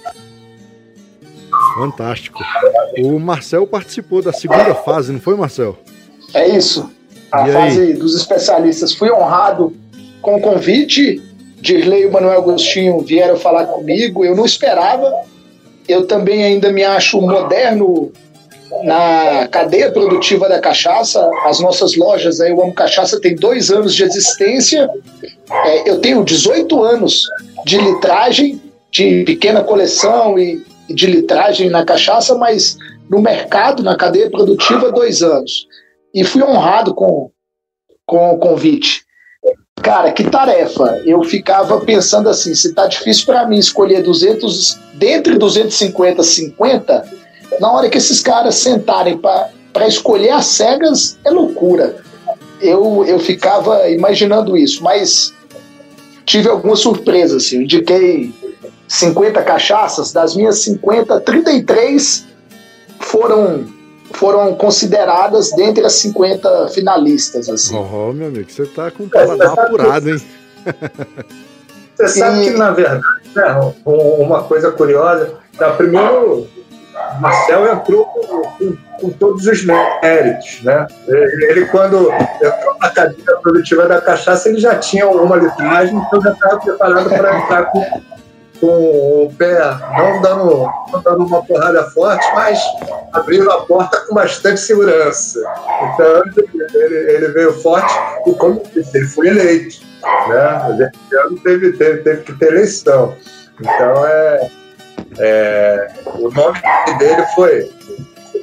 [1.78, 2.42] Fantástico.
[2.98, 5.78] O Marcel participou da segunda fase, não foi, Marcel?
[6.34, 6.90] É isso.
[7.30, 7.94] A e fase aí?
[7.94, 8.92] dos especialistas.
[8.92, 9.74] Fui honrado
[10.20, 11.22] com o convite.
[11.60, 14.24] Dirley e o Manuel Agostinho vieram falar comigo.
[14.24, 15.12] Eu não esperava
[15.88, 18.12] eu também ainda me acho moderno
[18.84, 21.28] na cadeia produtiva da cachaça.
[21.46, 24.88] As nossas lojas, aí, o Amo Cachaça, tem dois anos de existência.
[25.50, 27.22] É, eu tenho 18 anos
[27.64, 28.60] de litragem,
[28.90, 32.76] de pequena coleção e de litragem na cachaça, mas
[33.08, 35.66] no mercado, na cadeia produtiva, dois anos.
[36.14, 37.30] E fui honrado com,
[38.06, 39.02] com o convite.
[39.82, 41.00] Cara, que tarefa!
[41.04, 47.04] Eu ficava pensando assim: se tá difícil para mim escolher 200, dentre 250, 50,
[47.60, 51.96] na hora que esses caras sentarem para escolher as cegas, é loucura.
[52.60, 55.32] Eu, eu ficava imaginando isso, mas
[56.24, 57.44] tive algumas surpresas.
[57.44, 57.56] Assim.
[57.56, 58.32] Eu indiquei
[58.88, 62.26] 50 cachaças, das minhas 50, 33
[62.98, 63.66] foram
[64.12, 67.48] foram consideradas dentre as 50 finalistas.
[67.48, 67.76] Assim.
[67.76, 70.22] Oh, meu amigo, você tá com o paladar apurado, hein?
[71.94, 72.44] Você sabe e...
[72.44, 73.02] que, na verdade,
[73.34, 76.46] né, uma coisa curiosa, tá, primeiro,
[77.20, 80.86] Marcel entrou com, com, com, todos os méritos, né?
[81.06, 86.32] Ele, quando entrou na cadeia produtiva da cachaça, ele já tinha uma litragem, então já
[86.32, 87.82] estava preparado para entrar com
[88.60, 89.58] com o pé
[89.96, 92.60] não dando, não dando uma porrada forte, mas
[93.12, 95.40] abrindo a porta com bastante segurança.
[95.94, 96.22] Então
[96.74, 97.92] ele, ele veio forte
[98.26, 99.76] e, como disse, ele foi eleito.
[100.28, 100.90] Né?
[101.24, 103.16] Ano teve, teve, teve que ter eleição.
[103.60, 104.50] Então é,
[105.18, 106.58] é, o nome
[106.98, 107.70] dele foi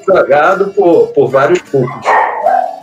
[0.05, 2.07] jogado por, por vários públicos.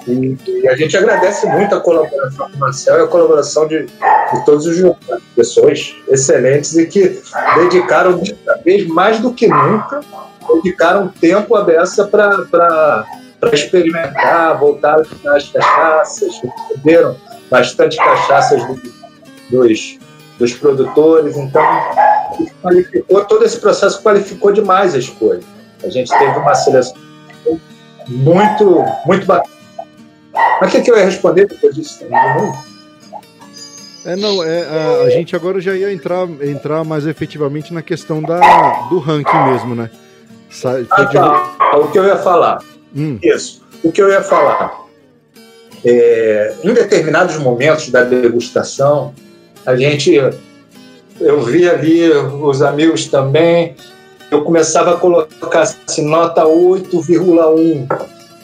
[0.06, 4.44] E, e, a gente agradece muito a colaboração do Marcel e a colaboração de, de
[4.44, 7.20] todos os jogadores, pessoas excelentes e que
[7.54, 8.20] dedicaram,
[8.64, 10.00] vez mais do que nunca,
[10.54, 13.06] dedicaram tempo a beça para
[13.52, 17.16] experimentar, voltar às cachaças, receberam
[17.48, 18.80] bastante cachaças do,
[19.50, 19.98] dos,
[20.38, 21.62] dos produtores, então
[22.60, 25.42] qualificou, todo esse processo qualificou demais a escolha.
[25.84, 26.96] A gente teve uma seleção
[28.08, 29.62] muito, muito bacana
[30.60, 32.52] mas o que, que eu ia responder depois disso também?
[34.04, 38.22] É, não, é, a, a, gente agora já ia entrar, entrar mais efetivamente na questão
[38.22, 38.40] da,
[38.88, 39.90] do ranking mesmo, né?
[40.50, 41.78] Sa ah, tá.
[41.78, 42.62] O que eu ia falar.
[42.94, 43.18] Hum.
[43.22, 43.62] Isso.
[43.82, 44.82] O que eu ia falar.
[45.84, 49.14] É, em determinados momentos da degustação,
[49.64, 50.14] a gente.
[51.20, 53.76] Eu vi ali os amigos também.
[54.32, 57.86] Eu começava a colocar assim, nota 8,1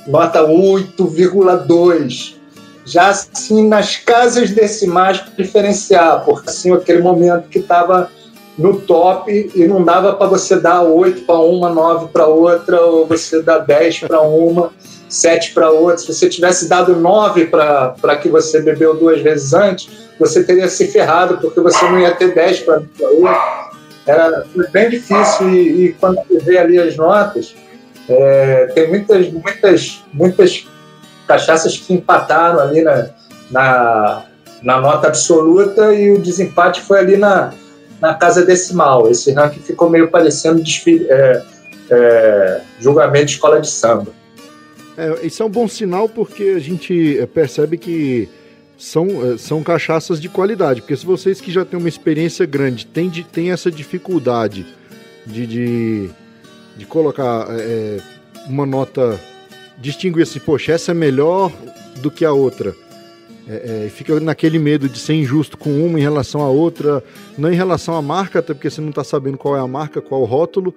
[0.07, 2.35] nota 8,2.
[2.85, 8.11] Já assim, nas casas decimais para diferenciar, porque assim, aquele momento que estava
[8.59, 13.07] no top e não dava para você dar 8 para uma, 9 para outra, ou
[13.07, 14.71] você dar 10 para uma,
[15.09, 15.97] 7 para outra.
[15.97, 19.89] Se você tivesse dado 9 para que você bebeu duas vezes antes,
[20.21, 23.68] você teria se ferrado, porque você não ia ter 10 para outra.
[24.09, 27.55] Era bem difícil e, e quando você vê ali as notas,
[28.09, 30.67] é, tem muitas, muitas, muitas
[31.27, 33.11] cachaças que empataram ali na,
[33.51, 34.25] na,
[34.63, 37.53] na, nota absoluta e o desempate foi ali na,
[38.01, 39.11] na casa decimal.
[39.11, 41.43] Esse ranking ficou meio parecendo desfile, é,
[41.91, 44.11] é, julgamento de escola de samba.
[44.97, 48.27] É, isso é um bom sinal porque a gente percebe que
[48.79, 50.81] são, é, são cachaças de qualidade.
[50.81, 54.65] Porque se vocês que já têm uma experiência grande têm, têm essa dificuldade
[55.27, 56.11] de, de
[56.79, 57.99] de colocar é,
[58.47, 59.21] uma nota,
[59.77, 61.53] distinguir assim, poxa, essa é melhor
[61.97, 62.75] do que a outra.
[63.49, 67.03] É, é, fica naquele medo de ser injusto com uma em relação à outra,
[67.37, 70.01] não em relação à marca, até porque você não está sabendo qual é a marca,
[70.01, 70.73] qual o rótulo,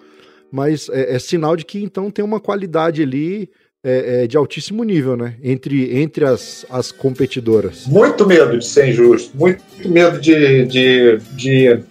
[0.52, 3.48] mas é, é sinal de que então tem uma qualidade ali
[3.84, 5.36] é, é, de altíssimo nível, né?
[5.44, 7.88] Entre, entre as, as competidoras.
[7.88, 11.84] Muito medo de ser injusto, muito medo de, de, de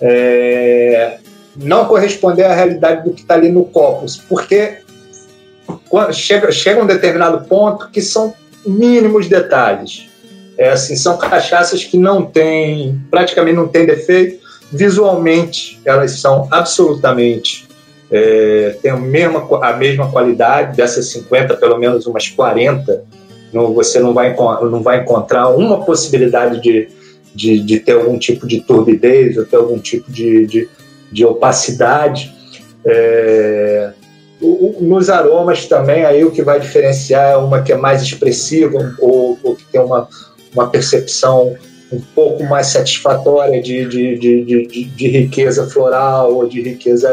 [0.00, 1.18] é,
[1.56, 4.78] não corresponder à realidade do que está ali no copos, porque
[6.12, 8.34] chega, chega um determinado ponto que são
[8.66, 10.08] mínimos detalhes.
[10.58, 14.40] É assim, são cachaças que não têm, praticamente não têm defeito.
[14.72, 17.69] Visualmente, elas são absolutamente
[18.10, 23.04] é, têm a mesma, a mesma qualidade dessas 50, pelo menos umas 40.
[23.52, 26.88] Não, você não vai, não vai encontrar uma possibilidade de,
[27.34, 30.68] de, de ter algum tipo de turbidez ou ter algum tipo de, de,
[31.10, 32.32] de opacidade.
[32.84, 33.92] É,
[34.40, 38.94] o, nos aromas também, aí o que vai diferenciar é uma que é mais expressiva
[38.98, 40.08] ou, ou que tem uma,
[40.52, 41.56] uma percepção
[41.92, 47.08] um pouco mais satisfatória de, de, de, de, de riqueza floral ou de riqueza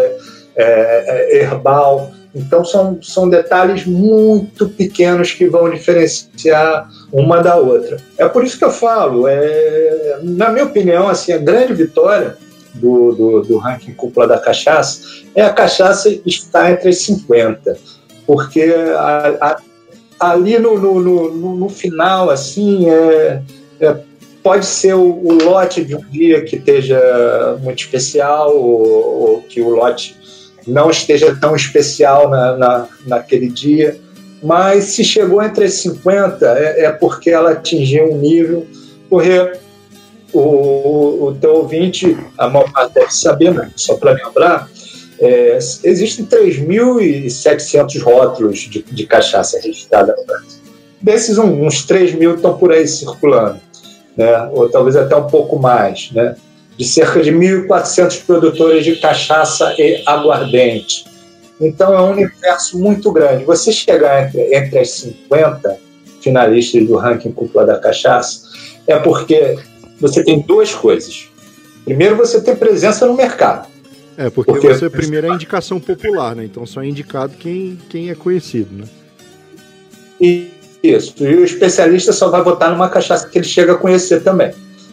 [0.58, 2.12] é, é, herbal.
[2.36, 7.98] Então, são, são detalhes muito pequenos que vão diferenciar uma da outra.
[8.18, 12.38] É por isso que eu falo, é, na minha opinião, assim, a grande vitória
[12.74, 15.02] do, do, do ranking cúpula da cachaça
[15.34, 17.78] é a cachaça estar entre as 50,
[18.26, 19.58] porque a,
[20.20, 23.42] a, ali no, no, no, no, final, assim, é,
[23.80, 23.98] é
[24.44, 29.62] pode ser o, o, lote de um dia que esteja muito especial, ou, ou, que
[29.62, 30.17] o lote
[30.68, 33.98] não esteja tão especial na, na, naquele dia,
[34.44, 38.68] mas se chegou entre as 50 é, é porque ela atingiu um nível,
[39.10, 39.54] porque
[40.34, 43.72] o, o teu ouvinte, a maior parte deve saber, né?
[43.76, 44.70] só para lembrar,
[45.20, 50.62] é, existem 3.700 rótulos de, de cachaça registrada no Brasil.
[51.02, 53.60] Desses, uns 3 mil estão por aí circulando,
[54.16, 54.50] né?
[54.52, 56.36] ou talvez até um pouco mais, né?
[56.78, 61.06] De cerca de 1.400 produtores de cachaça e aguardente.
[61.60, 63.44] Então é um universo muito grande.
[63.46, 65.78] Você chegar entre, entre as 50
[66.22, 68.42] finalistas do ranking cúpula da cachaça
[68.86, 69.58] é porque
[70.00, 71.30] você tem duas coisas.
[71.84, 73.68] Primeiro, você tem presença no mercado.
[74.18, 76.46] É, porque, porque você primeiro é indicação popular, né?
[76.46, 78.86] Então só é indicado quem, quem é conhecido, né?
[80.82, 81.14] Isso.
[81.20, 84.52] E o especialista só vai votar numa cachaça que ele chega a conhecer também.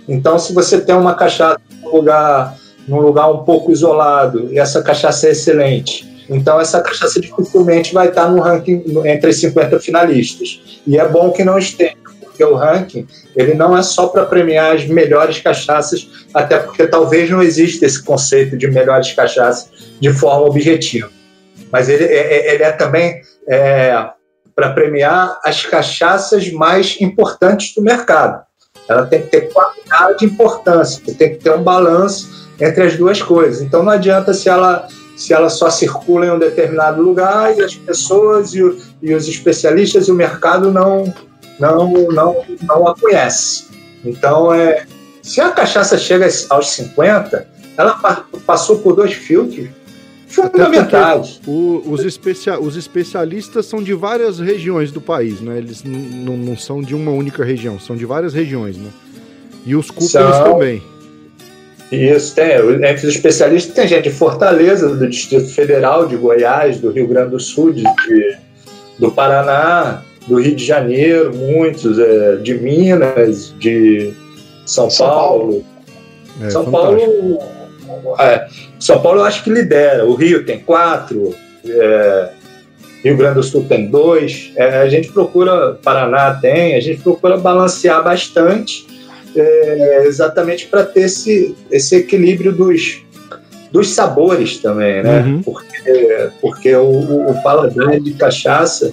[0.08, 4.82] Então, se você tem uma cachaça num lugar, num lugar um pouco isolado e essa
[4.82, 10.80] cachaça é excelente, então essa cachaça dificilmente vai estar no ranking entre os 50 finalistas.
[10.86, 11.96] E é bom que não esteja
[12.34, 17.30] porque o ranking ele não é só para premiar as melhores cachaças, até porque talvez
[17.30, 21.08] não exista esse conceito de melhores cachaças de forma objetiva.
[21.70, 24.08] Mas ele, é, é, ele é também é,
[24.54, 28.43] para premiar as cachaças mais importantes do mercado.
[28.88, 33.22] Ela tem que ter qualidade e importância, tem que ter um balanço entre as duas
[33.22, 33.62] coisas.
[33.62, 37.76] Então não adianta se ela se ela só circula em um determinado lugar e as
[37.76, 41.14] pessoas e, o, e os especialistas e o mercado não
[41.58, 43.68] não, não, não a conhece.
[44.04, 44.86] Então, é,
[45.22, 48.00] se a cachaça chega aos 50, ela
[48.44, 49.68] passou por dois filtros
[50.34, 51.40] fundamentais.
[51.46, 55.58] O, os, especia, os especialistas são de várias regiões do país, né?
[55.58, 58.90] Eles não são de uma única região, são de várias regiões, né?
[59.64, 60.52] E os cúpulas são...
[60.52, 60.82] também.
[61.90, 62.56] Isso, tem.
[62.56, 67.30] Entre os especialistas tem gente de Fortaleza, do Distrito Federal, de Goiás, do Rio Grande
[67.30, 68.36] do Sul, de, de
[68.98, 74.12] do Paraná, do Rio de Janeiro, muitos, é, de Minas, de
[74.64, 75.38] São, São Paulo.
[75.38, 75.64] Paulo.
[76.42, 77.38] É, São Paulo.
[78.20, 78.46] É,
[78.78, 80.04] São Paulo eu acho que lidera.
[80.04, 82.28] O Rio tem quatro, é,
[83.04, 84.52] Rio Grande do Sul tem dois.
[84.56, 88.86] É, a gente procura, Paraná tem, a gente procura balancear bastante,
[89.36, 93.02] é, exatamente para ter esse, esse equilíbrio dos,
[93.70, 95.20] dos sabores também, né?
[95.20, 95.42] Uhum.
[95.42, 98.92] Porque, porque o, o paladar de cachaça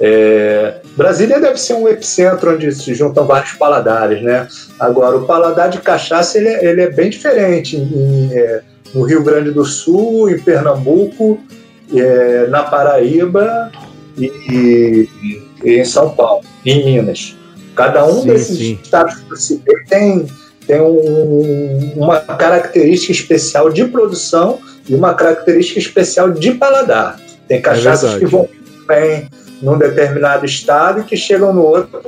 [0.00, 4.48] é, Brasília deve ser um epicentro onde se juntam vários paladares, né?
[4.80, 8.62] Agora, o paladar de cachaça ele, é, ele é bem diferente em, é,
[8.94, 11.38] no Rio Grande do Sul, em Pernambuco,
[11.94, 13.70] é, na Paraíba
[14.16, 15.08] e, e,
[15.62, 17.36] e, em São Paulo, em Minas.
[17.74, 18.78] Cada um sim, desses sim.
[18.82, 20.26] estados que eu citei tem,
[20.66, 27.20] tem um, uma característica especial de produção e uma característica especial de paladar.
[27.46, 28.48] Tem cachaças é que vão
[28.88, 29.28] bem
[29.62, 32.02] num determinado estado e que chegam no outro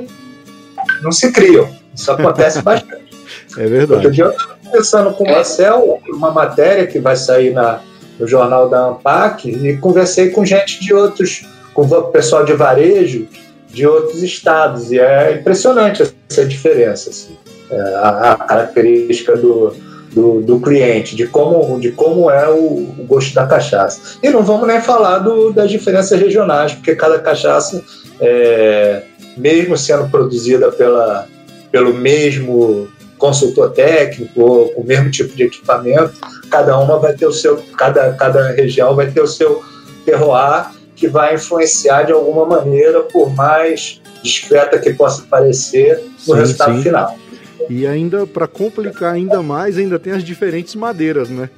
[1.01, 1.69] não se criam.
[1.93, 3.09] Isso acontece bastante.
[3.57, 3.93] É verdade.
[3.93, 7.81] Outro dia eu estava conversando com o Marcel, uma matéria que vai sair na,
[8.19, 13.27] no jornal da ANPAC, e conversei com gente de outros, com o pessoal de varejo
[13.67, 14.91] de outros estados.
[14.91, 17.09] E é impressionante essa diferença.
[17.09, 17.37] Assim.
[17.71, 19.75] É, a, a característica do,
[20.13, 22.55] do, do, cliente, de como, de como é o,
[22.97, 24.17] o, gosto da cachaça.
[24.21, 27.83] E não vamos nem falar do, das diferenças regionais, porque cada cachaça,
[28.19, 29.03] é,
[29.37, 31.27] mesmo sendo produzida pela,
[31.71, 36.13] pelo mesmo consultor técnico ou com o mesmo tipo de equipamento,
[36.49, 39.61] cada uma vai ter o seu, cada, cada região vai ter o seu
[40.05, 46.39] terroir que vai influenciar de alguma maneira, por mais discreta que possa parecer, no sim,
[46.39, 46.83] resultado sim.
[46.83, 47.15] final.
[47.69, 51.49] E ainda, para complicar ainda mais, ainda tem as diferentes madeiras, né?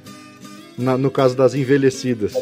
[0.76, 2.34] Na, no caso das envelhecidas.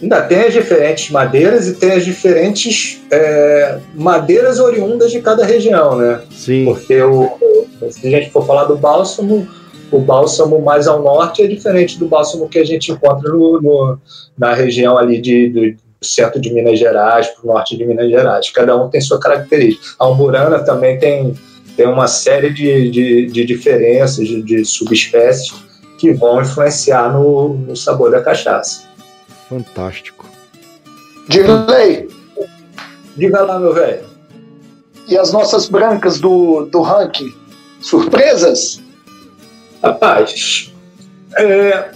[0.00, 5.96] Ainda tem as diferentes madeiras e tem as diferentes é, madeiras oriundas de cada região,
[5.96, 6.20] né?
[6.30, 6.64] Sim.
[6.64, 7.38] Porque o,
[7.90, 9.48] se a gente for falar do bálsamo,
[9.90, 13.98] o bálsamo mais ao norte é diferente do bálsamo que a gente encontra no, no
[14.36, 18.50] na região ali de, do centro de Minas Gerais, para o norte de Minas Gerais.
[18.50, 19.86] Cada um tem sua característica.
[19.98, 21.34] A Almurana também tem
[21.76, 25.52] tem uma série de, de, de diferenças, de, de, subespécies
[25.98, 28.88] que vão influenciar no, no sabor da cachaça.
[29.48, 30.26] Fantástico.
[31.28, 32.08] Dirley!
[33.16, 34.04] Diga lá, meu velho.
[35.08, 37.32] E as nossas brancas do, do ranking?
[37.80, 38.80] Surpresas?
[39.82, 40.72] Rapaz,
[41.36, 41.90] É,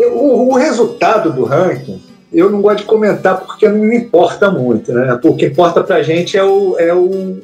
[0.00, 2.02] o, o, resultado do ranking,
[2.32, 5.18] eu não gosto de comentar porque não me importa muito, né?
[5.22, 7.40] O que importa para a gente é, o, é, o,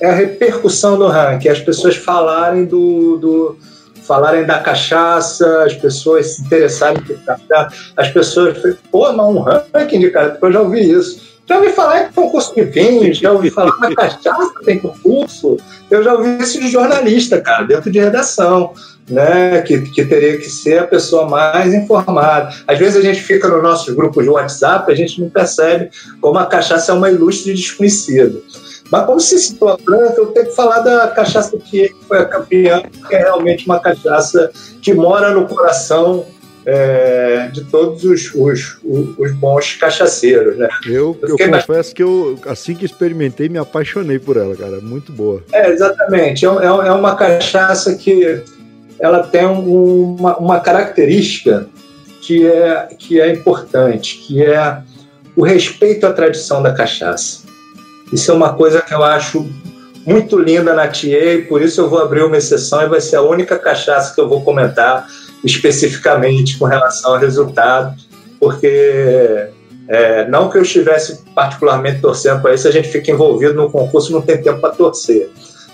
[0.00, 3.58] é a repercussão do ranking, as pessoas falarem do, do
[4.02, 8.58] falarem da cachaça, as pessoas se interessarem por cachaça, as pessoas,
[8.90, 11.30] pô, não, um ranking de cachaça, eu já ouvi isso.
[11.50, 15.56] Já ouvi falar que concurso de vinho, já ouvi falar que cachaça tem concurso.
[15.90, 18.72] Eu já ouvi isso de jornalista, cara, dentro de redação,
[19.08, 19.60] né?
[19.62, 22.54] Que, que teria que ser a pessoa mais informada.
[22.68, 25.90] Às vezes a gente fica no nosso grupo de WhatsApp, a gente não percebe
[26.20, 28.40] como a cachaça é uma ilustre desconhecida.
[28.90, 32.24] Mas como se citou a Franca, eu tenho que falar da cachaça que foi a
[32.24, 34.50] campeã, que é realmente uma cachaça
[34.82, 36.26] que mora no coração
[36.66, 38.78] é, de todos os, os,
[39.18, 40.68] os, bons cachaceiros, né?
[40.86, 44.80] Eu, eu, eu confesso que eu, assim que experimentei, me apaixonei por ela, cara.
[44.80, 45.42] Muito boa.
[45.52, 46.44] É, exatamente.
[46.44, 48.42] É, é, é uma cachaça que
[48.98, 51.66] ela tem uma, uma característica
[52.20, 54.82] que é, que é importante, que é
[55.34, 57.39] o respeito à tradição da cachaça.
[58.12, 59.48] Isso é uma coisa que eu acho
[60.06, 63.16] muito linda na TA, e por isso eu vou abrir uma exceção e vai ser
[63.16, 65.06] a única cachaça que eu vou comentar
[65.44, 67.94] especificamente com relação ao resultado,
[68.38, 69.48] porque
[69.88, 74.12] é, não que eu estivesse particularmente torcendo para isso, a gente fica envolvido no concurso
[74.12, 75.30] não tem tempo para torcer,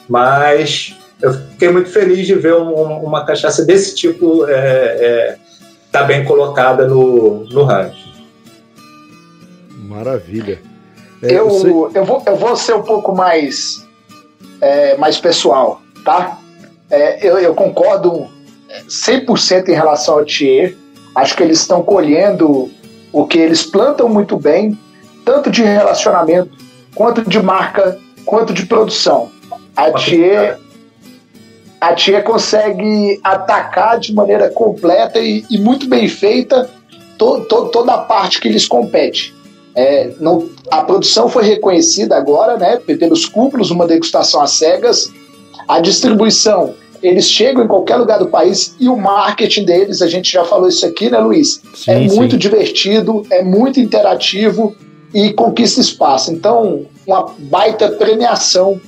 [0.09, 5.37] mas eu fiquei muito feliz de ver um, uma cachaça desse tipo é, é,
[5.91, 8.12] tá bem colocada no, no ranking.
[9.89, 10.61] Maravilha.
[11.23, 11.49] É, eu,
[11.95, 13.87] eu, vou, eu vou ser um pouco mais,
[14.61, 16.39] é, mais pessoal, tá?
[16.91, 18.29] É, eu, eu concordo
[18.89, 20.77] 100% em relação ao Thier.
[21.14, 22.71] Acho que eles estão colhendo
[23.12, 24.79] o que eles plantam muito bem,
[25.25, 26.51] tanto de relacionamento,
[26.95, 29.31] quanto de marca, quanto de produção.
[29.75, 30.59] A Thier,
[31.81, 36.69] a Thier consegue atacar de maneira completa e, e muito bem feita
[37.19, 39.35] to, to, toda a parte que lhes compete.
[39.77, 45.12] É, não, a produção foi reconhecida agora, né, pelos cúpulos, uma degustação às cegas.
[45.68, 50.33] A distribuição eles chegam em qualquer lugar do país e o marketing deles, a gente
[50.33, 51.61] já falou isso aqui, né, Luiz?
[51.74, 52.39] Sim, é muito sim.
[52.39, 54.74] divertido, é muito interativo
[55.14, 56.33] e conquista espaço.
[56.33, 58.81] Então, uma baita premiação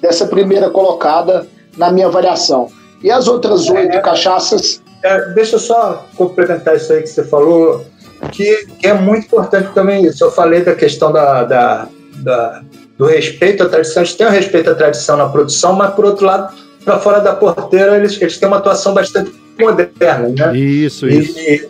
[0.00, 2.68] dessa primeira colocada na minha avaliação.
[3.02, 4.82] E as outras oito é, cachaças.
[5.02, 7.84] É, deixa eu só complementar isso aí que você falou,
[8.28, 10.24] que, que, é muito importante também isso.
[10.24, 12.62] Eu falei da questão da, da, da
[12.98, 16.24] do respeito à tradição, gente tem o respeito à tradição na produção, mas por outro
[16.24, 16.54] lado
[16.84, 20.56] para fora da porteira, eles, eles têm uma atuação bastante moderna, né?
[20.56, 21.36] Isso, isso.
[21.36, 21.68] E,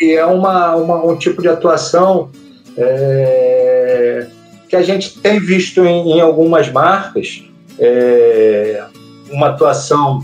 [0.00, 2.30] e é uma, uma, um tipo de atuação
[2.76, 4.26] é,
[4.68, 7.42] que a gente tem visto em, em algumas marcas,
[7.78, 8.84] é,
[9.30, 10.22] uma atuação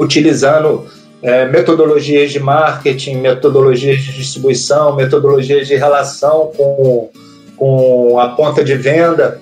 [0.00, 0.86] utilizando
[1.22, 7.10] é, metodologias de marketing, metodologias de distribuição, metodologias de relação com,
[7.56, 9.40] com a ponta de venda.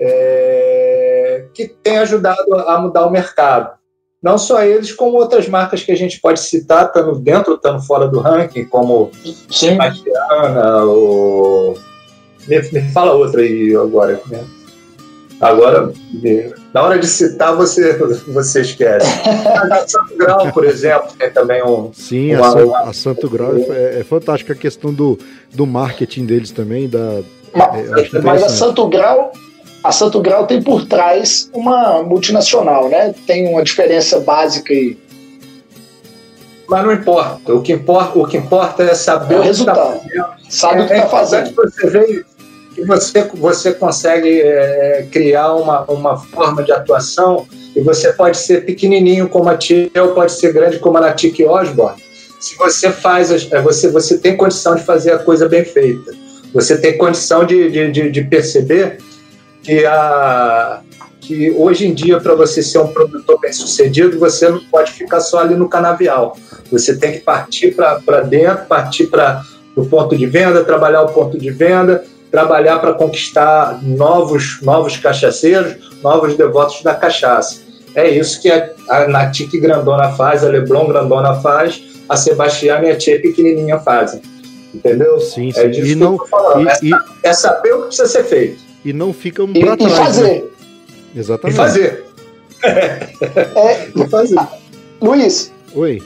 [0.00, 3.78] É, que tem ajudado a mudar o mercado.
[4.22, 8.08] Não só eles, como outras marcas que a gente pode citar, estando dentro, estando fora
[8.08, 9.10] do ranking, como
[9.50, 11.76] Sebastiana, ou.
[12.46, 14.20] Me, me, fala outra aí agora.
[14.26, 14.44] Né?
[15.40, 15.92] Agora,
[16.74, 19.06] na hora de citar, você, você esquece.
[19.70, 21.92] a Santo Grau, por exemplo, tem também um.
[21.92, 25.18] Sim, uma, a, Santo, a Santo Grau é, é fantástica a questão do,
[25.54, 26.88] do marketing deles também.
[26.88, 27.22] Da,
[27.54, 29.32] mas, é, mas a Santo Grau
[29.82, 33.14] a Santo Grau tem por trás uma multinacional, né?
[33.26, 34.98] Tem uma diferença básica aí.
[36.68, 37.54] Mas não importa.
[37.54, 40.00] O que importa, o que importa é saber é o, resultado.
[40.00, 41.54] Que tá Sabe é, o que está é fazendo.
[41.54, 42.24] Você vê
[42.84, 49.28] você, você consegue é, criar uma, uma forma de atuação e você pode ser pequenininho
[49.28, 52.02] como a Tia ou pode ser grande como a Natique Osborne.
[52.40, 56.12] Se você faz, é, você, você tem condição de fazer a coisa bem feita.
[56.54, 58.98] Você tem condição de, de, de, de perceber
[59.62, 60.80] que, a,
[61.20, 65.20] que hoje em dia, para você ser um produtor bem sucedido, você não pode ficar
[65.20, 66.36] só ali no canavial.
[66.70, 69.42] Você tem que partir para dentro, partir para
[69.76, 75.76] o ponto de venda, trabalhar o ponto de venda, trabalhar para conquistar novos, novos cachaceiros,
[76.02, 77.60] novos devotos da cachaça.
[77.94, 82.90] É isso que a, a Natic Grandona faz, a Leblon Grandona faz, a Sebastiana e
[82.90, 84.20] a Tia Pequenininha fazem.
[84.74, 85.18] Entendeu?
[85.20, 85.60] Sim, sim.
[85.60, 86.68] É disso e que não, eu tô falando.
[86.82, 89.92] E, é, é saber o que precisa ser feito e não ficam para trás.
[89.92, 90.42] E fazer.
[90.42, 90.44] Né?
[91.16, 91.54] Exatamente.
[91.54, 92.04] E fazer.
[92.64, 94.38] é, e fazer.
[95.00, 95.52] Luiz.
[95.74, 96.02] Oi.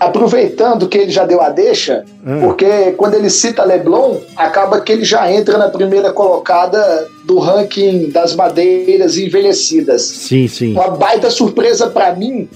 [0.00, 2.38] Aproveitando que ele já deu a deixa, ah.
[2.40, 8.08] porque quando ele cita Leblon, acaba que ele já entra na primeira colocada do ranking
[8.08, 10.02] das madeiras envelhecidas.
[10.02, 10.72] Sim, sim.
[10.72, 12.48] Uma baita surpresa para mim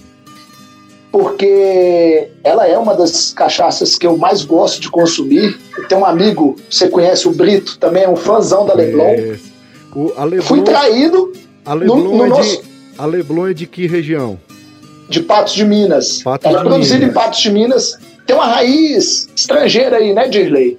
[1.14, 5.56] porque ela é uma das cachaças que eu mais gosto de consumir.
[5.88, 9.04] Tem um amigo, você conhece o Brito, também é um fãzão da Leblon.
[9.04, 9.36] É.
[9.94, 11.32] O, Leblon Fui traído.
[11.64, 12.62] A Leblon, no, no é nosso...
[12.62, 12.68] de,
[12.98, 14.40] a Leblon é de que região?
[15.08, 16.22] De Patos de Minas.
[16.22, 17.10] Patos ela é produzida Minas.
[17.10, 17.98] em Patos de Minas.
[18.26, 20.78] Tem uma raiz estrangeira aí, né, Dirley?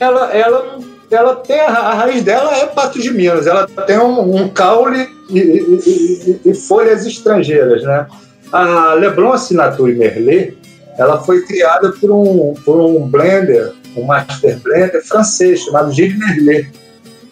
[0.00, 0.78] Ela, ela,
[1.10, 3.46] ela tem a, a raiz dela é Patos de Minas.
[3.46, 8.06] Ela tem um, um caule e, e, e, e folhas estrangeiras, né?
[8.52, 10.56] A Leblon Assinature Merlet,
[10.98, 16.70] ela foi criada por um, por um blender, um master blender francês chamado Gilles Merlet,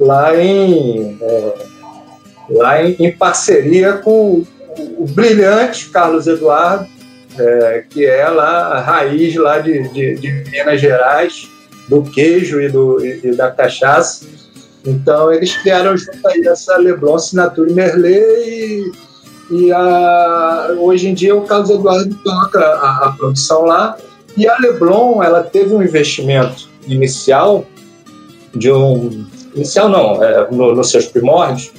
[0.01, 1.55] lá em, é,
[2.51, 4.45] lá em, em, parceria com
[4.79, 6.87] o, brilhante Carlos Eduardo,
[7.39, 11.49] é, que é lá a raiz lá de, de, de Minas Gerais,
[11.89, 14.27] do queijo e, do, e, e da cachaça.
[14.85, 18.93] Então eles criaram junto aí essa Leblon Assinature Merlet e
[19.53, 23.99] e a, hoje em dia o Carlos Eduardo toca a, a, produção lá.
[24.35, 27.67] E a Leblon, ela teve um investimento inicial
[28.55, 31.71] de um inicial não, é, no, nos seus primórdios,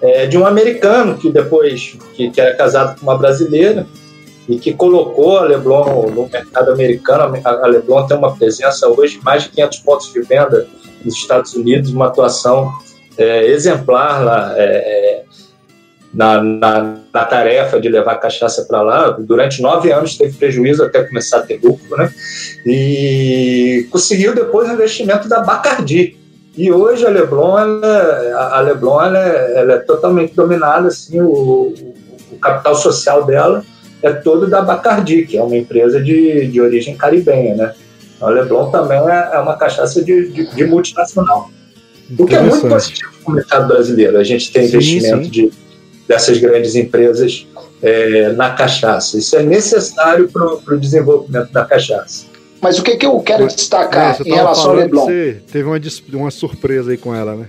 [0.00, 3.86] é, de um americano que depois que, que, era casado com uma brasileira
[4.48, 7.40] e que colocou a Leblon no mercado americano.
[7.44, 10.66] A, a Leblon tem uma presença hoje mais de 500 pontos de venda
[11.04, 12.72] nos Estados Unidos, uma atuação
[13.16, 14.54] é, exemplar lá.
[14.56, 15.28] É, é
[16.12, 19.10] na, na, na, tarefa de levar cachaça para lá.
[19.10, 22.10] Durante nove anos teve prejuízo até começar a ter lucro, né?
[22.64, 26.17] E conseguiu depois o investimento da Bacardi.
[26.58, 31.72] E hoje a Leblon, ela, a Leblon, ela é, ela é totalmente dominada, assim, o,
[32.32, 33.64] o, capital social dela
[34.02, 37.74] é todo da Bacardi, que é uma empresa de, de origem caribenha, né?
[38.20, 41.48] A Leblon também é, é uma cachaça de, de, de multinacional.
[42.18, 44.18] O que é muito positivo para o mercado brasileiro.
[44.18, 45.30] A gente tem sim, investimento sim.
[45.30, 45.52] de
[46.08, 47.46] dessas grandes empresas
[47.80, 49.16] é, na cachaça.
[49.16, 52.24] Isso é necessário para o desenvolvimento da cachaça.
[52.60, 55.04] Mas o que, que eu quero Mas, destacar é, em relação ao Leblon?
[55.04, 55.80] Você teve uma,
[56.14, 57.48] uma surpresa aí com ela, né?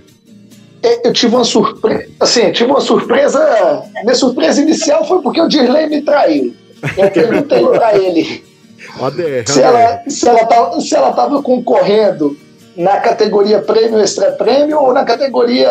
[0.82, 3.84] É, eu tive uma surpresa, assim, tive uma surpresa.
[4.02, 6.54] Minha surpresa inicial foi porque o Dirley me traiu.
[6.96, 8.42] Eu perguntei para ele
[8.98, 12.36] ADR, se, ela, se, ela tava, se ela estava concorrendo
[12.74, 15.70] na categoria prêmio extra prêmio ou na categoria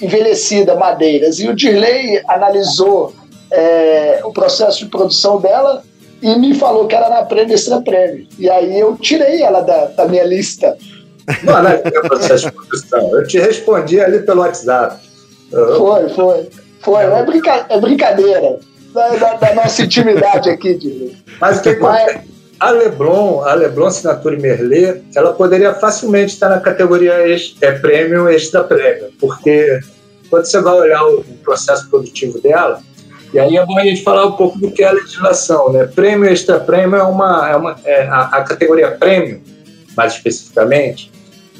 [0.00, 1.38] envelhecida, madeiras.
[1.38, 3.14] E o Dirley analisou
[3.50, 5.84] é, o processo de produção dela
[6.22, 8.26] e me falou que era na prêmio extra prêmio.
[8.38, 10.76] E aí eu tirei ela da, da minha lista.
[11.42, 13.10] Não, não é processo de produção.
[13.12, 14.96] Eu te respondi ali pelo WhatsApp.
[15.50, 16.48] Foi, foi.
[16.80, 18.58] Foi, é, brinca é brincadeira
[18.92, 21.16] da, da, da, nossa intimidade aqui, Dirley.
[21.40, 22.20] Mas o que Mas,
[22.58, 27.14] a Leblon, a Leblon Assinature Merlet, ela poderia facilmente estar na categoria
[27.60, 29.80] é, prêmio extra prêmio, porque
[30.30, 32.80] quando você vai olhar o, processo produtivo dela,
[33.32, 35.84] e aí é bom a gente falar um pouco do que é a legislação, né?
[35.86, 39.40] Prêmio extra prêmio é uma, é uma é a, a, categoria prêmio,
[39.96, 41.10] mais especificamente,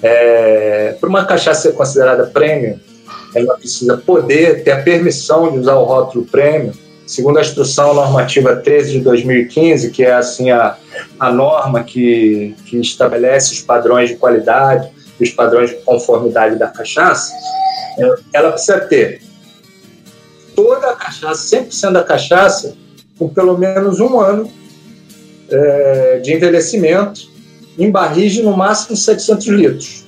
[0.03, 2.79] é, para uma cachaça ser considerada prêmio,
[3.35, 6.75] ela precisa poder ter a permissão de usar o rótulo prêmio
[7.07, 10.77] segundo a instrução normativa 13 de 2015, que é assim a,
[11.19, 14.89] a norma que, que estabelece os padrões de qualidade
[15.21, 17.33] e os padrões de conformidade da cachaça,
[18.33, 19.21] ela precisa ter
[20.55, 22.77] toda a cachaça, 100% da cachaça,
[23.19, 24.51] com pelo menos um ano
[25.51, 27.31] é, de envelhecimento,
[27.79, 30.05] em barris de no máximo 700 litros.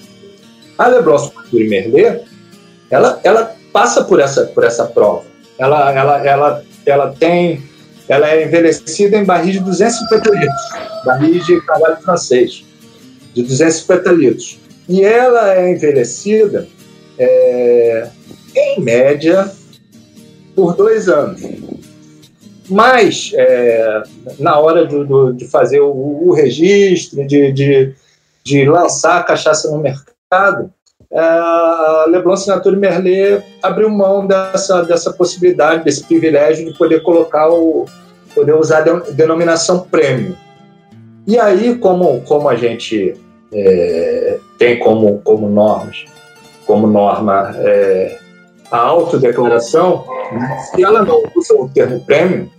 [0.76, 2.24] A Leblon Superior Merlet,
[2.90, 5.24] ela, ela passa por essa, por essa prova.
[5.58, 7.62] Ela, ela, ela ela tem,
[8.08, 12.64] ela é envelhecida em barris de 250 litros, barris de cavalo francês,
[13.34, 14.58] de 250 litros.
[14.88, 16.68] E ela é envelhecida,
[17.18, 18.08] é,
[18.54, 19.50] em média,
[20.54, 21.40] por dois anos.
[22.68, 24.02] Mas, é,
[24.38, 27.94] na hora do, do, de fazer o, o registro, de, de,
[28.42, 30.72] de lançar a cachaça no mercado,
[31.10, 37.50] é, a Leblon Signature Merlet abriu mão dessa, dessa possibilidade, desse privilégio de poder colocar
[37.50, 37.86] o
[38.34, 40.36] poder usar a denominação prêmio.
[41.26, 43.14] E aí, como, como a gente
[43.52, 46.04] é, tem como, como normas,
[46.66, 48.18] como norma é,
[48.74, 50.04] a autodeclaração,
[50.70, 52.50] se ela não usa o termo prêmio,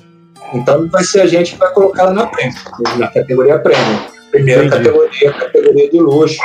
[0.54, 2.56] então vai ser a gente que vai colocar ela na prêmio,
[2.98, 4.16] na categoria prêmio.
[4.32, 4.84] Primeira Entendi.
[4.84, 6.38] categoria, categoria de luxo,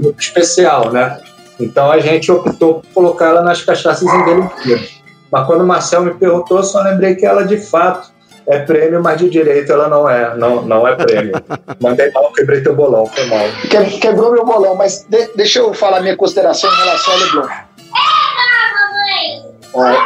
[0.00, 1.20] grupo especial, né?
[1.60, 4.98] Então a gente optou por colocar ela nas cachaças envelhecidas.
[5.30, 8.10] Mas quando o Marcel me perguntou, só lembrei que ela de fato
[8.46, 11.34] é prêmio, mas de direito ela não é, não, não é prêmio.
[11.80, 13.44] Mandei mal, quebrei teu bolão, foi mal.
[13.68, 17.67] Que, quebrou meu bolão, mas de, deixa eu falar minha consideração em relação ao Leblon.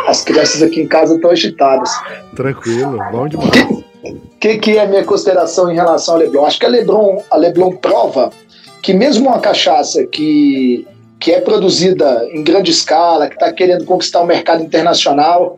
[0.07, 1.91] As crianças aqui em casa estão agitadas.
[2.35, 3.51] Tranquilo, bom demais.
[4.41, 6.45] que, que é a minha consideração em relação a Leblon?
[6.45, 8.31] Acho que a Leblon, a Leblon prova
[8.83, 10.85] que mesmo uma cachaça que,
[11.21, 15.57] que é produzida em grande escala, que está querendo conquistar o mercado internacional,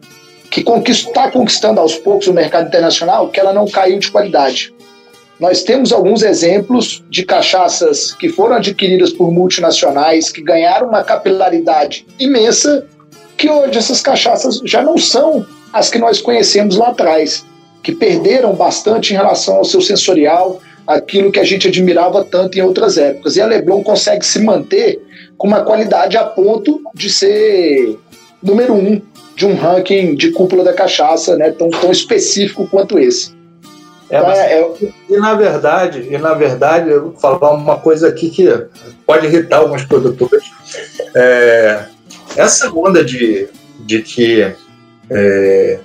[0.50, 4.74] que está conquistando aos poucos o mercado internacional, que ela não caiu de qualidade.
[5.40, 12.06] Nós temos alguns exemplos de cachaças que foram adquiridas por multinacionais, que ganharam uma capilaridade
[12.20, 12.86] imensa,
[13.36, 17.44] que hoje essas cachaças já não são as que nós conhecemos lá atrás,
[17.82, 22.62] que perderam bastante em relação ao seu sensorial, aquilo que a gente admirava tanto em
[22.62, 23.36] outras épocas.
[23.36, 25.00] E a Leblon consegue se manter
[25.36, 27.98] com uma qualidade a ponto de ser
[28.42, 29.00] número um
[29.34, 33.34] de um ranking de cúpula da cachaça, né, tão, tão específico quanto esse.
[34.08, 34.92] É, mas, é, é...
[35.10, 38.48] E na verdade, e na verdade, eu vou falar uma coisa aqui que
[39.04, 40.44] pode irritar alguns produtores.
[41.16, 41.84] É,
[42.36, 43.48] essa onda de,
[43.80, 44.54] de que
[45.10, 45.78] é,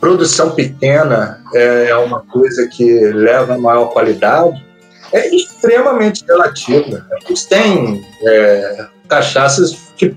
[0.00, 4.64] produção pequena é uma coisa que leva a maior qualidade,
[5.12, 7.06] é extremamente relativa.
[7.12, 10.16] A gente tem é, cachaças que,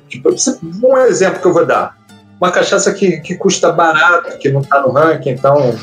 [0.82, 1.98] um exemplo que eu vou dar,
[2.40, 5.76] uma cachaça que, que custa barato, que não está no ranking, então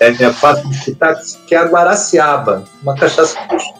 [0.00, 1.14] é, é fácil de citar,
[1.46, 3.36] que é a Guaraciaba, uma cachaça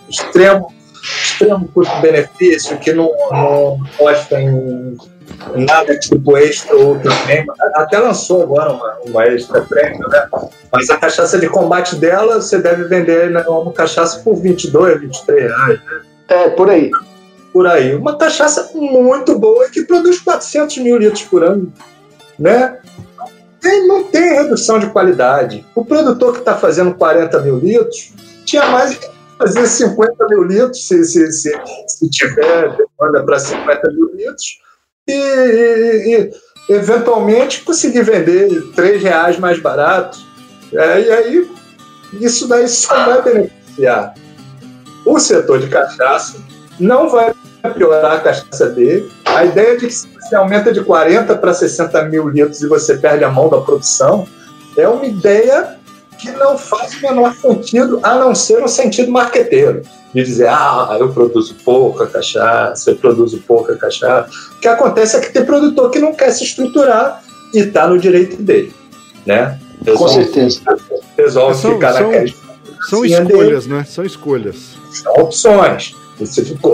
[0.08, 0.72] extremo,
[1.02, 4.96] extremo custo-benefício, que não, não posta em
[5.56, 7.52] nada tipo extra ou outro prêmio.
[7.74, 10.28] Até lançou agora uma, uma extra prêmio, né?
[10.72, 15.42] Mas a cachaça de combate dela, você deve vender na uma cachaça por 22, 23
[15.42, 16.00] reais, né?
[16.28, 16.90] É, por aí.
[17.52, 17.94] Por aí.
[17.94, 21.72] Uma cachaça muito boa que produz 400 mil litros por ano,
[22.38, 22.78] né?
[23.60, 25.64] Tem, não tem redução de qualidade.
[25.74, 28.12] O produtor que está fazendo 40 mil litros
[28.44, 29.08] tinha mais que
[29.38, 31.52] fazer 50 mil litros, se, se, se,
[31.86, 34.58] se tiver demanda para 50 mil litros,
[35.08, 36.30] e,
[36.68, 40.18] e, eventualmente conseguir vender três reais mais barato.
[40.72, 41.50] É, e aí
[42.20, 44.14] isso daí só vai beneficiar
[45.04, 46.38] o setor de cachaça,
[46.80, 47.34] não vai
[47.74, 49.10] piorar a cachaça dele.
[49.24, 52.96] A ideia de que se você aumenta de 40 para 60 mil litros e você
[52.96, 54.26] perde a mão da produção
[54.76, 55.78] é uma ideia
[56.24, 59.82] que não faz o menor sentido, a não ser no sentido marqueteiro
[60.14, 64.30] de dizer, ah, eu produzo pouca cachaça, eu produzo pouca cachaça.
[64.56, 67.22] O que acontece é que tem produtor que não quer se estruturar
[67.52, 68.72] e está no direito dele,
[69.26, 69.58] né?
[69.84, 70.60] Resolve, Com certeza.
[71.18, 72.26] Resolve são, ficar são, naquela
[72.88, 73.78] São escolhas, dele.
[73.78, 73.84] né?
[73.84, 74.56] São escolhas.
[74.92, 75.94] São opções.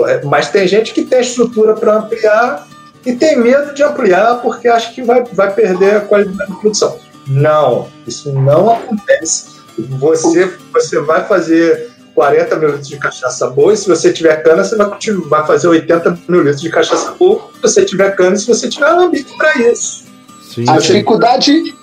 [0.07, 2.67] É, mas tem gente que tem estrutura para ampliar
[3.03, 6.99] e tem medo de ampliar porque acha que vai, vai perder a qualidade da produção.
[7.27, 9.61] Não, isso não acontece.
[9.77, 14.63] Você, você vai fazer 40 mil litros de cachaça boa, e se você tiver cana,
[14.63, 14.89] você vai,
[15.27, 18.87] vai fazer 80 mil litros de cachaça boa, se você tiver cana, se você tiver
[18.87, 20.05] alambique para isso.
[20.53, 21.75] Sim, a dificuldade,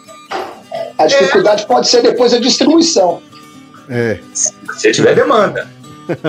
[0.98, 1.66] a dificuldade é.
[1.66, 3.22] pode ser depois a distribuição.
[3.88, 4.18] É.
[4.34, 5.66] Se você tiver demanda.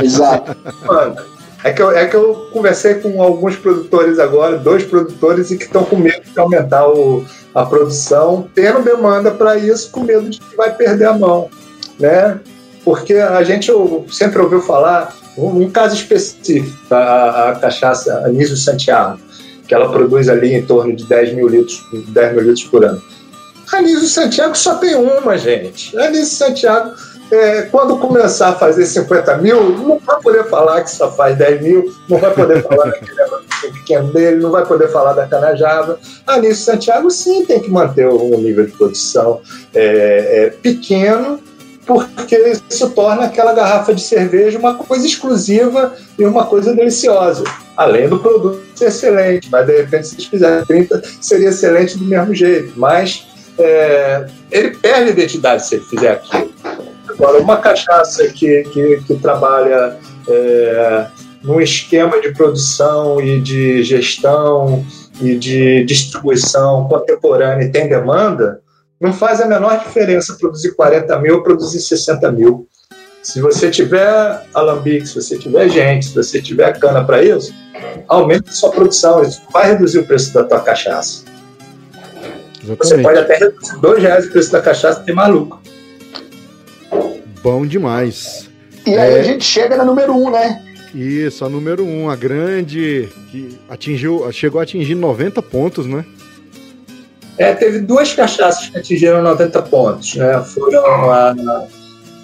[0.01, 0.55] Exato.
[0.81, 1.25] Demanda.
[1.63, 5.65] É que, eu, é que eu conversei com alguns produtores agora, dois produtores, e que
[5.65, 10.39] estão com medo de aumentar o, a produção, tendo demanda para isso, com medo de
[10.39, 11.49] que vai perder a mão.
[11.99, 12.39] Né?
[12.89, 13.71] porque a gente
[14.11, 19.19] sempre ouviu falar um caso específico, a, a cachaça Anísio Santiago,
[19.67, 23.01] que ela produz ali em torno de 10 mil litros, 10 mil litros por ano.
[23.71, 25.95] Anísio Santiago só tem uma, gente.
[25.99, 26.95] Anísio Santiago,
[27.31, 31.61] é, quando começar a fazer 50 mil, não vai poder falar que só faz 10
[31.61, 35.99] mil, não vai poder falar daquele pequeno dele, não vai poder falar da Canajava.
[36.25, 39.41] Anísio Santiago, sim, tem que manter um nível de produção
[39.73, 41.39] é, é, pequeno,
[41.85, 47.43] porque isso torna aquela garrafa de cerveja uma coisa exclusiva e uma coisa deliciosa.
[47.75, 52.05] Além do produto ser excelente, mas de repente se eles fizerem 30, seria excelente do
[52.05, 52.73] mesmo jeito.
[52.75, 53.27] Mas
[53.57, 56.53] é, ele perde a identidade se ele fizer aquilo.
[57.19, 61.07] Agora, uma cachaça que, que, que trabalha é,
[61.43, 64.85] num esquema de produção e de gestão
[65.21, 68.61] e de distribuição contemporânea e tem demanda,
[69.01, 72.65] não faz a menor diferença produzir 40 mil ou produzir 60 mil.
[73.21, 77.53] Se você tiver alambique, se você tiver gente, se você tiver cana para isso,
[78.07, 79.21] aumente a sua produção.
[79.23, 81.25] Isso vai reduzir o preço da tua cachaça.
[82.63, 82.77] Exatamente.
[82.77, 85.61] Você pode até reduzir dois reais o preço da cachaça ter maluco.
[87.41, 88.49] Bom demais.
[88.85, 89.19] E aí é...
[89.19, 90.65] a gente chega na número um, né?
[90.93, 96.03] Isso, a número um, a grande, que atingiu, chegou a atingir 90 pontos, né?
[97.37, 100.15] É, teve duas cachaças que atingiram 90 pontos.
[100.15, 100.41] Né?
[100.41, 101.35] Foram a,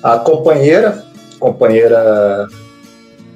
[0.03, 1.05] a companheira,
[1.39, 2.47] companheira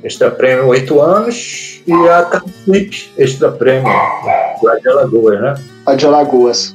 [0.03, 3.87] extra prêmio 8 anos, e a Catlip extra prêmio,
[4.63, 5.53] lá de Alagoas, né?
[5.85, 6.73] A de Alagoas.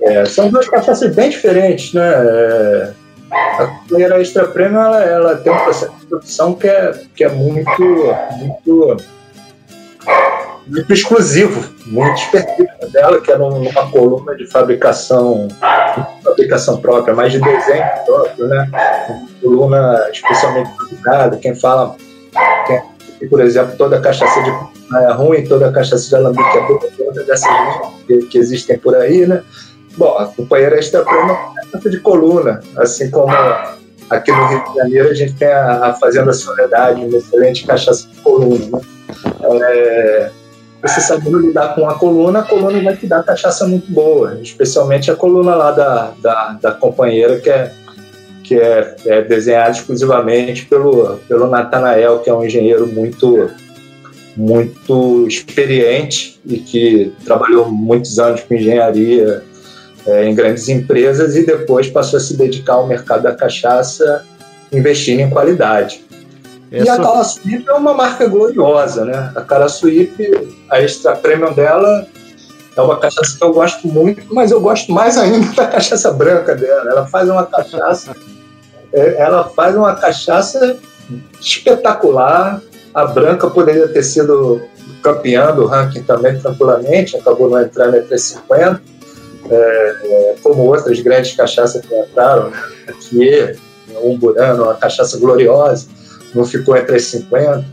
[0.00, 2.02] É, são duas cachaças bem diferentes, né?
[2.04, 2.92] É,
[3.30, 7.28] A companheira extra premium ela, ela tem um processo de produção que é, que é
[7.28, 7.82] muito,
[8.38, 8.96] muito,
[10.66, 15.48] muito exclusivo, muito específico dela, que é numa coluna de fabricação,
[16.22, 18.68] fabricação própria, mais de desenho próprio, né?
[19.08, 21.38] Uma coluna especialmente produzida.
[21.40, 21.96] Quem fala,
[23.18, 24.50] quem, por exemplo, toda a cachaça de
[24.94, 27.48] é ruim, toda a cachaça de alambique é boa, todas dessas
[28.06, 29.42] que, que existem por aí, né?
[29.96, 33.32] Bom, a companheira premium é cachaça de coluna, assim como
[34.10, 38.06] aqui no Rio de Janeiro a gente tem a, a Fazenda Soledade, uma excelente cachaça
[38.08, 38.78] de coluna.
[38.78, 38.80] Né?
[39.70, 40.30] É,
[40.82, 45.10] você sabendo lidar com a coluna, a coluna vai te dar cachaça muito boa, especialmente
[45.10, 47.72] a coluna lá da, da, da companheira, que é,
[48.44, 53.50] que é, é desenhada exclusivamente pelo, pelo Natanael, que é um engenheiro muito
[54.36, 59.42] muito experiente e que trabalhou muitos anos com engenharia
[60.06, 64.24] é, em grandes empresas e depois passou a se dedicar ao mercado da cachaça,
[64.72, 66.04] investindo em qualidade.
[66.70, 66.84] Essa...
[66.84, 69.32] E a Cala Suípe é uma marca gloriosa, né?
[69.34, 70.30] A Cala Suípe,
[70.70, 72.06] a extra premium dela
[72.76, 76.54] é uma cachaça que eu gosto muito, mas eu gosto mais ainda da cachaça branca
[76.54, 76.90] dela.
[76.90, 78.14] Ela faz uma cachaça,
[78.92, 80.76] é, ela faz uma cachaça
[81.40, 82.60] espetacular.
[82.94, 84.62] A branca poderia ter sido
[85.02, 88.95] campeã do ranking também tranquilamente, acabou não entrando entre 50
[89.50, 92.62] é, é, como outras grandes cachaças que entraram, né?
[92.88, 93.56] aqui,
[94.02, 95.86] Umburano, uma cachaça gloriosa,
[96.34, 97.64] não ficou entre as 50.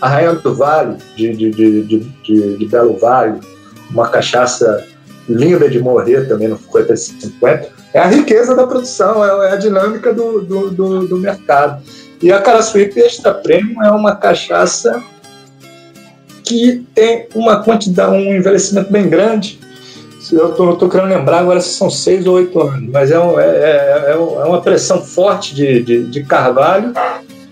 [0.00, 1.50] A Rainha do Vale, de, de,
[1.82, 3.40] de, de, Belo Vale,
[3.90, 4.86] uma cachaça
[5.28, 7.68] linda de morrer, também não ficou entre as 50.
[7.92, 11.82] É a riqueza da produção, é, é a dinâmica do, do, do, do mercado.
[12.22, 15.02] E a Caraçuípe Extra Premium é uma cachaça
[16.44, 19.60] que tem uma quantidade, um envelhecimento bem grande,
[20.32, 23.38] eu tô, tô querendo lembrar agora se são seis ou oito anos, mas é, um,
[23.38, 26.92] é, é, é, é uma pressão forte de, de, de, carvalho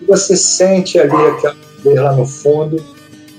[0.07, 1.55] você sente ali aquela
[1.85, 2.83] lá no fundo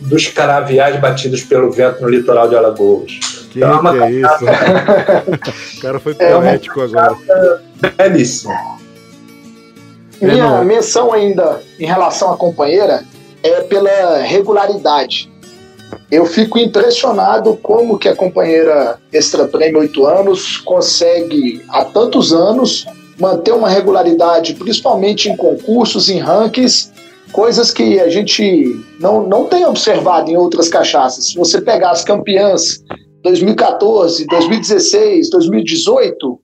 [0.02, 3.20] dos canaviais batidos pelo vento no litoral de Alagoas.
[3.52, 4.46] Que, então, é, que é isso?
[5.78, 7.18] o cara foi poético é agora.
[7.98, 8.54] Belíssimo.
[10.22, 13.04] Minha menção ainda em relação à companheira
[13.44, 15.32] é pela regularidade
[16.12, 22.86] eu fico impressionado como que a companheira Extra Prêmio 8 anos consegue, há tantos anos,
[23.20, 26.92] manter uma regularidade, principalmente em concursos, em rankings,
[27.32, 31.28] coisas que a gente não, não tem observado em outras cachaças.
[31.28, 32.84] Se você pegar as campeãs
[33.22, 36.40] 2014, 2016, 2018,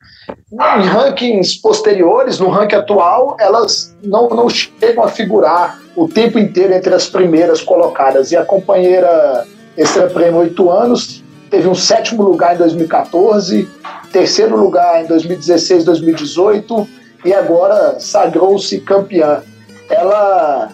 [0.52, 6.74] em rankings posteriores, no ranking atual, elas não, não chegam a figurar o tempo inteiro
[6.74, 8.32] entre as primeiras colocadas.
[8.32, 9.48] E a companheira
[9.78, 13.68] Extra Prêmio 8 anos teve um sétimo lugar em 2014,
[14.12, 16.88] terceiro lugar em 2016, 2018
[17.26, 19.42] e agora sagrou-se campeã.
[19.90, 20.70] Ela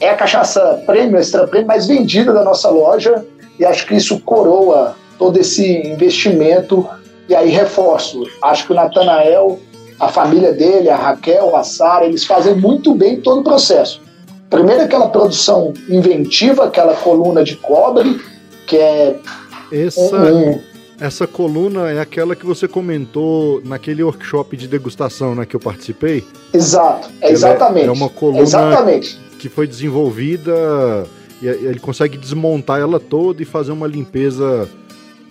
[0.00, 3.24] é a cachaça prêmio, extra prêmio mais vendida da nossa loja
[3.58, 6.88] e acho que isso coroa todo esse investimento.
[7.28, 9.58] E aí reforço, acho que o Natanael,
[9.98, 14.00] a família dele, a Raquel, a Sara, eles fazem muito bem todo o processo.
[14.48, 18.20] Primeiro aquela produção inventiva, aquela coluna de cobre,
[18.66, 19.18] que é
[19.72, 20.60] essa um,
[21.00, 26.24] essa coluna é aquela que você comentou naquele workshop de degustação, né, que eu participei.
[26.52, 27.84] Exato, é exatamente.
[27.84, 29.18] É, é uma coluna exatamente.
[29.38, 31.06] que foi desenvolvida
[31.42, 34.68] e ele consegue desmontar ela toda e fazer uma limpeza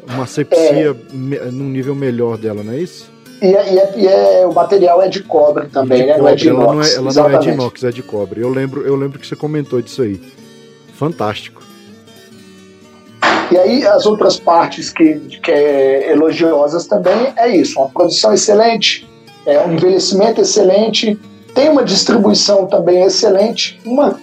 [0.07, 1.51] uma sepsia é.
[1.51, 3.11] num nível melhor dela, não é isso?
[3.41, 6.13] E, é, e, é, e é, o material é de cobre também, de né?
[6.13, 6.21] Cobre.
[6.21, 6.63] Não é de inox.
[6.63, 8.41] Ela, não é, ela não é de inox, é de cobre.
[8.41, 10.21] Eu lembro, eu lembro que você comentou disso aí.
[10.93, 11.64] Fantástico.
[13.51, 19.07] E aí as outras partes que, que é elogiosas também é isso, uma produção excelente,
[19.45, 21.19] é um envelhecimento excelente,
[21.53, 24.19] tem uma distribuição também excelente, uma,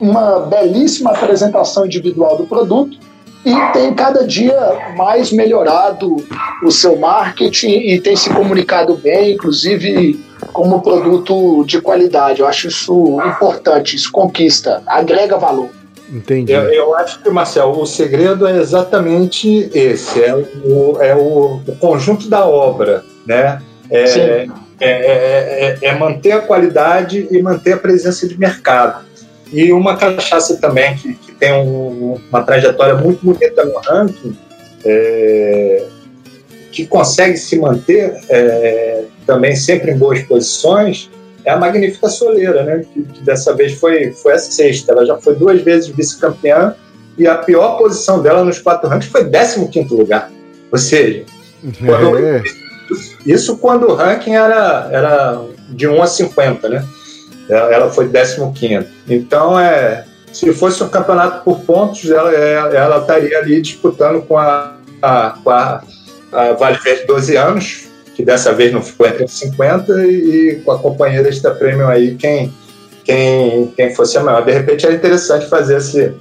[0.00, 2.98] uma belíssima apresentação individual do produto
[3.44, 4.56] e tem cada dia
[4.96, 6.16] mais melhorado
[6.62, 10.18] o seu marketing e tem se comunicado bem, inclusive
[10.52, 12.40] como produto de qualidade.
[12.40, 15.70] Eu acho isso importante, isso conquista, agrega valor.
[16.14, 16.52] Entendi.
[16.52, 21.76] Eu, eu acho que, Marcel, o segredo é exatamente esse: é o, é o, o
[21.76, 23.60] conjunto da obra, né?
[23.90, 24.48] É, é,
[24.80, 29.04] é, é, é, manter a qualidade e manter a presença de mercado.
[29.52, 34.36] E uma cachaça também que, que tem um, uma trajetória muito bonita no ranking,
[34.84, 35.84] é,
[36.70, 41.10] que consegue se manter é, também sempre em boas posições,
[41.44, 42.84] é a Magnífica Soleira, né?
[42.92, 44.92] Que, que, dessa vez foi, foi a sexta.
[44.92, 46.74] Ela já foi duas vezes vice-campeã
[47.18, 49.24] e a pior posição dela nos quatro rankings foi
[49.68, 50.30] 15 lugar.
[50.72, 51.24] Ou seja,
[51.64, 51.86] é.
[51.86, 52.18] quando
[53.26, 55.40] Isso quando o ranking era, era
[55.70, 56.84] de 1 a 50, né?
[57.48, 58.86] Ela foi 15.
[59.08, 64.76] Então, é, se fosse um campeonato por pontos, ela, ela estaria ali disputando com a,
[65.00, 65.82] a, com a,
[66.32, 70.78] a Vale Verde 12 anos, que dessa vez não ficou entre 50, e com a
[70.78, 72.52] companheira Extra Premium aí, quem,
[73.04, 74.44] quem, quem fosse a maior.
[74.44, 76.12] De repente era interessante fazer esse,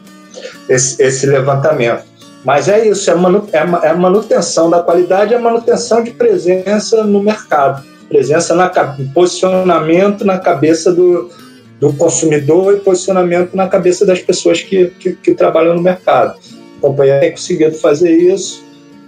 [0.68, 2.04] esse, esse levantamento.
[2.44, 7.24] Mas é isso, é, manu, é, é manutenção da qualidade, é manutenção de presença no
[7.24, 7.84] mercado
[8.14, 8.70] presença na
[9.12, 11.32] posicionamento na cabeça do,
[11.80, 16.38] do consumidor e posicionamento na cabeça das pessoas que, que, que trabalham no mercado.
[16.78, 18.64] A companhia tem conseguido fazer isso,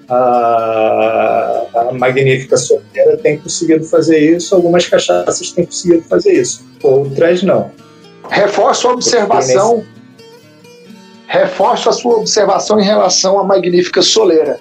[0.10, 7.44] a, a Magnífica Solteira tem conseguido fazer isso, algumas cachaças têm conseguido fazer isso, outras
[7.44, 7.72] não.
[8.30, 9.84] Reforço a observação.
[11.28, 14.60] Reforço a sua observação em relação à Magnífica Soleira.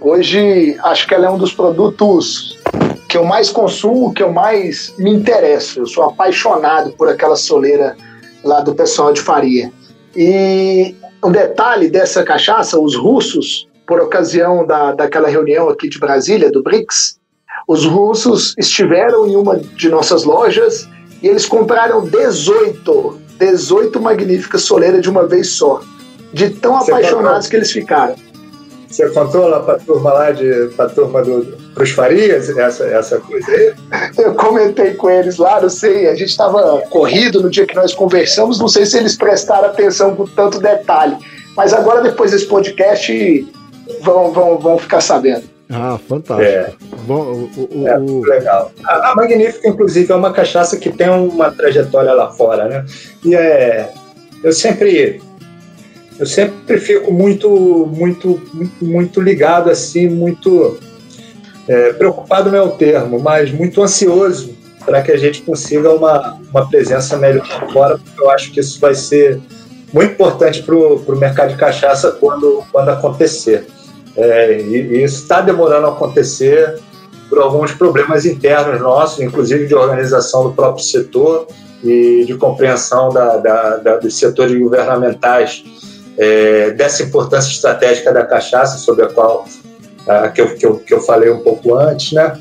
[0.00, 2.58] Hoje, acho que ela é um dos produtos
[3.08, 5.80] que eu mais consumo, que eu mais me interesso.
[5.80, 7.96] Eu sou apaixonado por aquela soleira
[8.44, 9.72] lá do pessoal de Faria.
[10.14, 16.50] E um detalhe dessa cachaça, os russos, por ocasião da, daquela reunião aqui de Brasília,
[16.50, 17.18] do BRICS,
[17.68, 20.88] os russos estiveram em uma de nossas lojas
[21.22, 25.80] e eles compraram 18, 18 magníficas soleiras de uma vez só.
[26.32, 28.14] De tão Você apaixonados que eles ficaram.
[28.88, 31.56] Você contou lá para a turma lá, de, para a turma do,
[31.94, 33.74] Farias, essa, essa coisa aí?
[34.16, 37.92] Eu comentei com eles lá, não sei, a gente estava corrido no dia que nós
[37.92, 41.16] conversamos, não sei se eles prestaram atenção com tanto detalhe.
[41.56, 43.46] Mas agora, depois desse podcast,
[44.06, 45.44] vão, vão, vão ficar sabendo.
[45.68, 46.48] Ah, fantástico.
[46.48, 46.72] É.
[47.06, 48.70] Bom, o, o, é, legal.
[48.84, 52.84] A, a Magnífica, inclusive, é uma cachaça que tem uma trajetória lá fora, né?
[53.24, 53.90] E é.
[54.44, 55.20] Eu sempre
[56.18, 57.50] eu sempre fico muito,
[57.92, 60.78] muito, muito, muito ligado assim, muito
[61.68, 66.38] é, preocupado não é o termo, mas muito ansioso para que a gente consiga uma,
[66.50, 69.40] uma presença melhor fora, porque eu acho que isso vai ser
[69.92, 73.66] muito importante para o mercado de cachaça quando, quando acontecer.
[74.16, 76.78] É, e, e, isso está demorando a acontecer
[77.28, 81.46] por alguns problemas internos nossos, inclusive de organização do próprio setor
[81.84, 85.64] e de compreensão da, da, da dos setores governamentais
[86.16, 90.94] é, dessa importância estratégica da cachaça, sobre a qual uh, que, eu, que, eu, que
[90.94, 92.38] eu falei um pouco antes, né?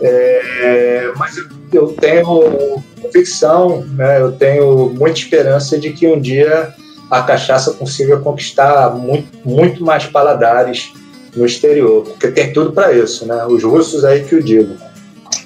[0.00, 1.36] É, mas
[1.72, 4.20] eu tenho convicção, né?
[4.20, 6.74] eu tenho muita esperança de que um dia
[7.10, 10.92] a cachaça consiga conquistar muito, muito mais paladares
[11.36, 13.44] no exterior, porque tem tudo para isso, né?
[13.46, 14.74] Os russos aí que o digo.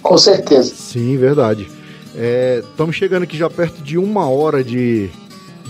[0.02, 0.74] Com certeza.
[0.74, 1.68] Sim, verdade.
[2.64, 5.08] Estamos é, chegando aqui já perto de uma hora de,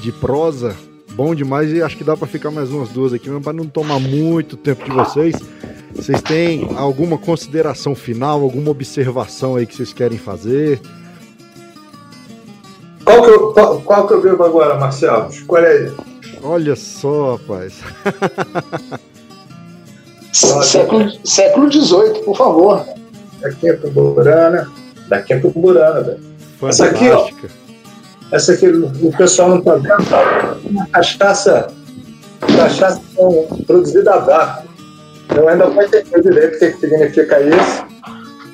[0.01, 0.75] de prosa.
[1.13, 3.67] Bom demais e acho que dá para ficar mais umas duas aqui, mas para não
[3.67, 5.37] tomar muito tempo de vocês.
[5.95, 10.81] Vocês têm alguma consideração final, alguma observação aí que vocês querem fazer?
[13.05, 15.29] Qual que eu, qual, qual que eu bebo agora, Marcelo?
[15.29, 15.93] Escolhe aí.
[16.43, 17.81] Olha só, rapaz.
[20.39, 22.85] século, século XVIII, por favor.
[23.41, 24.71] Daqui é Burana.
[25.09, 26.21] Daqui é Burana, velho.
[26.63, 27.29] Essa aqui, ó.
[28.31, 30.69] Essa aqui o pessoal não tá vendo.
[30.71, 31.69] Uma cachaça.
[32.57, 33.01] Cachaça
[33.67, 34.69] produzida a vácuo.
[35.35, 37.87] Eu ainda não entendi direito o que, significa isso.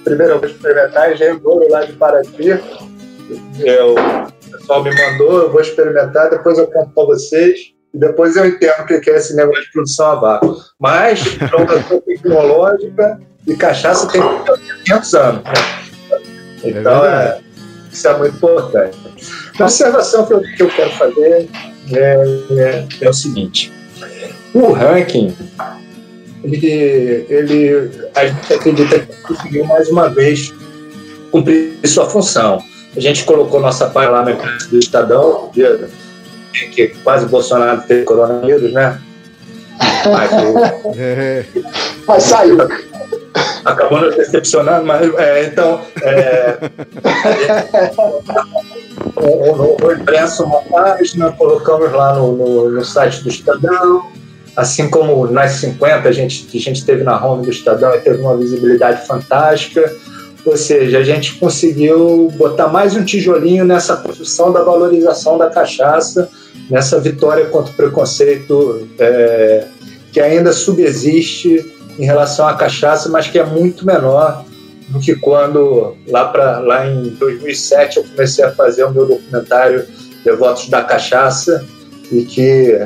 [0.04, 2.60] Primeiro eu vou experimentar engenho ouro lá de Paraty.
[3.58, 7.73] Eu, o pessoal me mandou, eu vou experimentar, depois eu conto para vocês.
[7.94, 10.56] E depois eu entendo o que é esse negócio de produção a vácuo.
[10.80, 14.20] Mas, produção tecnológica e cachaça tem
[14.84, 15.44] 500 anos.
[15.44, 16.20] Né?
[16.64, 17.40] Então, é,
[17.92, 18.98] isso é muito importante.
[19.58, 21.48] A observação que eu, que eu quero fazer
[21.92, 23.72] é, é, é o seguinte:
[24.52, 25.34] o ranking
[26.42, 30.52] ele, ele, a gente acredita que conseguiu mais uma vez
[31.30, 32.62] cumprir sua função.
[32.94, 35.88] A gente colocou nossa página lá na imprensa do Estadão, dia
[36.72, 39.00] que quase Bolsonaro teve coronavírus, né?
[40.06, 40.30] Mas,
[42.06, 42.58] mas saiu.
[43.64, 45.80] Acabou nos decepcionando, mas é, então.
[46.02, 46.58] É,
[49.16, 54.04] o, o, impresso uma página, colocamos lá no, no, no site do Estadão
[54.56, 58.20] assim como nas 50 a gente, a gente teve na home do Estadão e teve
[58.22, 59.92] uma visibilidade fantástica,
[60.44, 66.28] ou seja, a gente conseguiu botar mais um tijolinho nessa construção da valorização da cachaça,
[66.70, 69.66] nessa vitória contra o preconceito é,
[70.12, 71.64] que ainda subsiste
[71.98, 74.44] em relação à cachaça, mas que é muito menor
[74.88, 79.86] do que quando lá para lá em 2007 eu comecei a fazer o meu documentário
[80.24, 81.64] Devotos da Cachaça
[82.10, 82.78] e que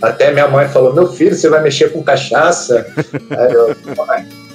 [0.00, 2.86] até minha mãe falou: Meu filho, você vai mexer com cachaça?
[3.30, 3.76] Aí eu,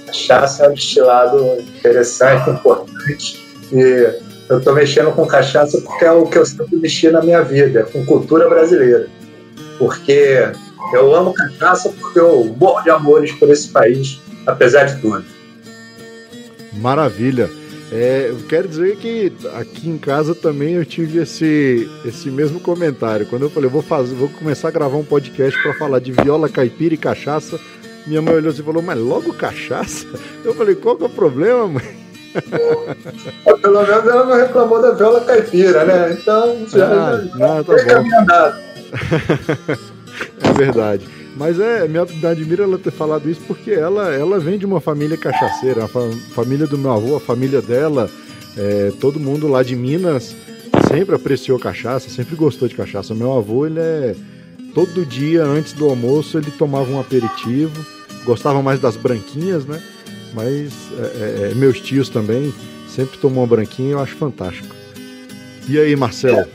[0.08, 3.44] Cachaça é um destilado interessante, importante.
[3.72, 7.42] E eu estou mexendo com cachaça porque é o que eu sempre mexi na minha
[7.42, 9.08] vida, com cultura brasileira.
[9.78, 10.52] Porque
[10.94, 15.24] eu amo cachaça porque eu morro de amores por esse país, apesar de tudo.
[16.74, 17.50] Maravilha.
[17.92, 23.28] É, eu quero dizer que aqui em casa também eu tive esse, esse mesmo comentário.
[23.28, 26.50] Quando eu falei, vou fazer, vou começar a gravar um podcast para falar de viola
[26.50, 27.60] caipira e cachaça,
[28.08, 30.08] minha mãe olhou assim e falou, mas logo cachaça?
[30.44, 32.03] Eu falei, qual que é o problema, mãe?
[33.62, 36.18] Pelo menos ela não reclamou da viola caipira, né?
[36.20, 38.04] Então já, ah, não, tá bom.
[40.50, 41.08] é verdade.
[41.36, 45.18] Mas é, me admira ela ter falado isso porque ela, ela vem de uma família
[45.18, 45.88] cachaceira, a
[46.34, 48.10] família do meu avô, a família dela,
[48.56, 50.36] é, todo mundo lá de Minas
[50.88, 53.16] sempre apreciou cachaça, sempre gostou de cachaça.
[53.16, 54.16] Meu avô, ele é
[54.76, 57.84] todo dia antes do almoço ele tomava um aperitivo,
[58.26, 59.82] gostava mais das branquinhas, né?
[60.34, 62.54] Mas é, é, é meus tios também
[62.88, 64.76] sempre tomam uma branquinha, eu acho fantástico.
[65.68, 66.46] E aí, Marcelo?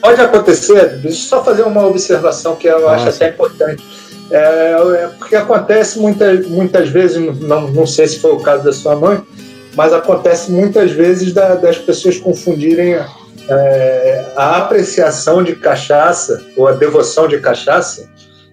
[0.00, 3.82] Pode acontecer, deixa eu só fazer uma observação que eu acho até importante
[4.30, 8.72] é, é, porque acontece muita, muitas vezes, não, não sei se foi o caso da
[8.72, 9.20] sua mãe,
[9.74, 12.94] mas acontece muitas vezes da, das pessoas confundirem
[13.48, 18.08] é, a apreciação de cachaça ou a devoção de cachaça.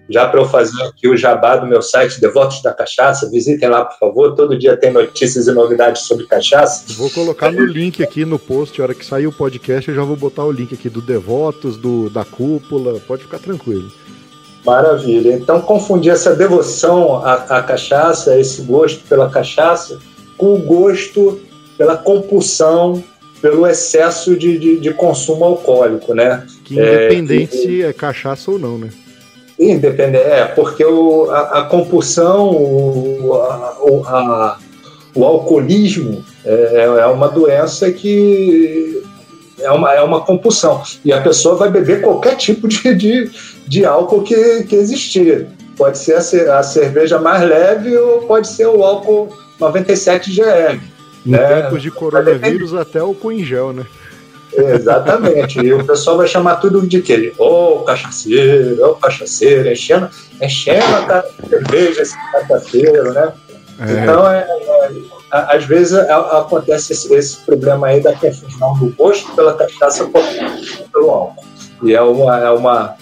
[0.10, 3.84] Já para eu fazer aqui o jabá do meu site, Devotos da Cachaça, visitem lá,
[3.84, 4.36] por favor.
[4.36, 6.86] Todo dia tem notícias e novidades sobre cachaça.
[6.94, 10.04] Vou colocar no link aqui no post, a hora que sair o podcast, eu já
[10.04, 13.92] vou botar o link aqui do Devotos, do, da Cúpula, pode ficar tranquilo.
[14.64, 15.34] Maravilha.
[15.34, 20.00] Então, confundir essa devoção à, à, cachaça, esse gosto pela cachaça,
[20.38, 21.40] com o gosto
[21.78, 23.04] pela compulsão,
[23.42, 26.46] pelo excesso de, de, de consumo alcoólico, né?
[26.64, 28.90] Que independente é, se é cachaça ou não, né?
[29.58, 33.56] Independente, é, porque o, a, a compulsão, o, a,
[34.08, 34.58] a,
[35.16, 39.02] o alcoolismo é, é uma doença que
[39.60, 40.84] é uma, é uma compulsão.
[41.04, 43.32] E a pessoa vai beber qualquer tipo de, de,
[43.68, 45.48] de álcool que, que existir.
[45.78, 49.30] Pode ser a, a, cerveja mais leve ou pode ser o álcool
[49.60, 50.80] 97 GM.
[51.26, 51.62] Em né?
[51.64, 53.86] tempos de coronavírus, até o em gel, né?
[54.58, 55.60] Exatamente.
[55.60, 57.34] e o pessoal vai chamar tudo de quê?
[57.38, 60.10] Ô, oh, cachaceiro, ô, oh, cachaceiro, enchendo,
[60.42, 63.34] enchendo a cerveja esse cachaceiro, né?
[63.80, 64.04] É.
[64.04, 64.92] Então, é, é,
[65.32, 71.44] às vezes acontece esse, esse, problema aí da confusão do gosto pela cachaça pelo álcool.
[71.84, 72.96] E é uma, é uma,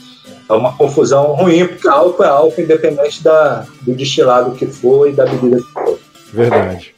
[0.49, 5.13] é uma confusão ruim, porque álcool é álcool, independente da, do destilado que for e
[5.13, 5.99] da bebida que for.
[6.33, 6.95] Verdade.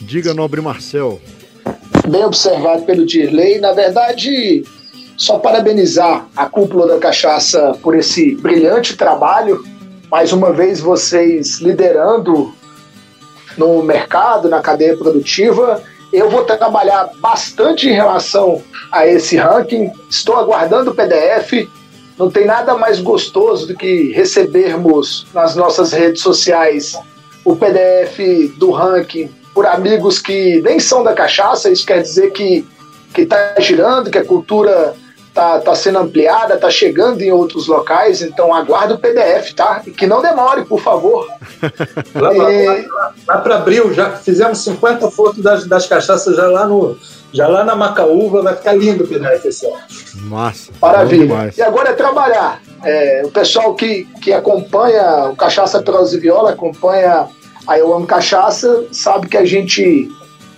[0.00, 1.20] Diga, nobre Marcel.
[2.08, 3.58] Bem observado pelo Dirley.
[3.58, 4.64] Na verdade,
[5.16, 9.64] só parabenizar a cúpula da cachaça por esse brilhante trabalho.
[10.08, 12.54] Mais uma vez, vocês liderando
[13.58, 15.82] no mercado, na cadeia produtiva.
[16.12, 19.90] Eu vou trabalhar bastante em relação a esse ranking.
[20.08, 21.68] Estou aguardando o PDF.
[22.16, 26.96] Não tem nada mais gostoso do que recebermos nas nossas redes sociais
[27.44, 28.18] o PDF
[28.58, 31.70] do ranking por amigos que nem são da cachaça.
[31.70, 32.68] Isso quer dizer que
[33.14, 34.94] que está girando, que a cultura
[35.32, 39.80] tá, tá sendo ampliada, tá chegando em outros locais, então aguardo o PDF, tá?
[39.86, 41.26] E que não demore, por favor.
[42.14, 46.66] lá, lá, lá, lá para abril, já fizemos 50 fotos das, das cachaças já lá
[46.66, 46.98] no.
[47.32, 49.76] Já lá na Macaúva vai ficar lindo o PDF esse ano.
[50.24, 50.72] Massa.
[50.80, 51.54] Maravilha.
[51.56, 52.60] E agora é trabalhar.
[52.84, 57.28] É, o pessoal que, que acompanha o Cachaça Pelas e Viola, acompanha
[57.66, 60.10] a Eu Amo Cachaça, sabe que a gente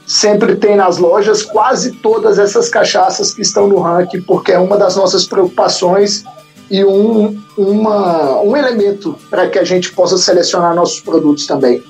[0.07, 4.77] sempre tem nas lojas quase todas essas cachaças que estão no ranking, porque é uma
[4.77, 6.25] das nossas preocupações
[6.71, 11.83] e um, uma, um elemento para que a gente possa selecionar nossos produtos também.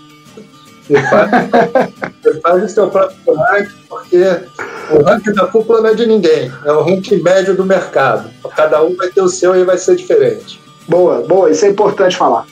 [2.42, 4.40] Faz o seu próprio ranking, porque
[4.90, 8.30] o ranking da cúpula não é de ninguém, é o ranking médio do mercado.
[8.56, 10.60] Cada um vai ter o seu e vai ser diferente.
[10.88, 12.46] Boa, boa, isso é importante falar.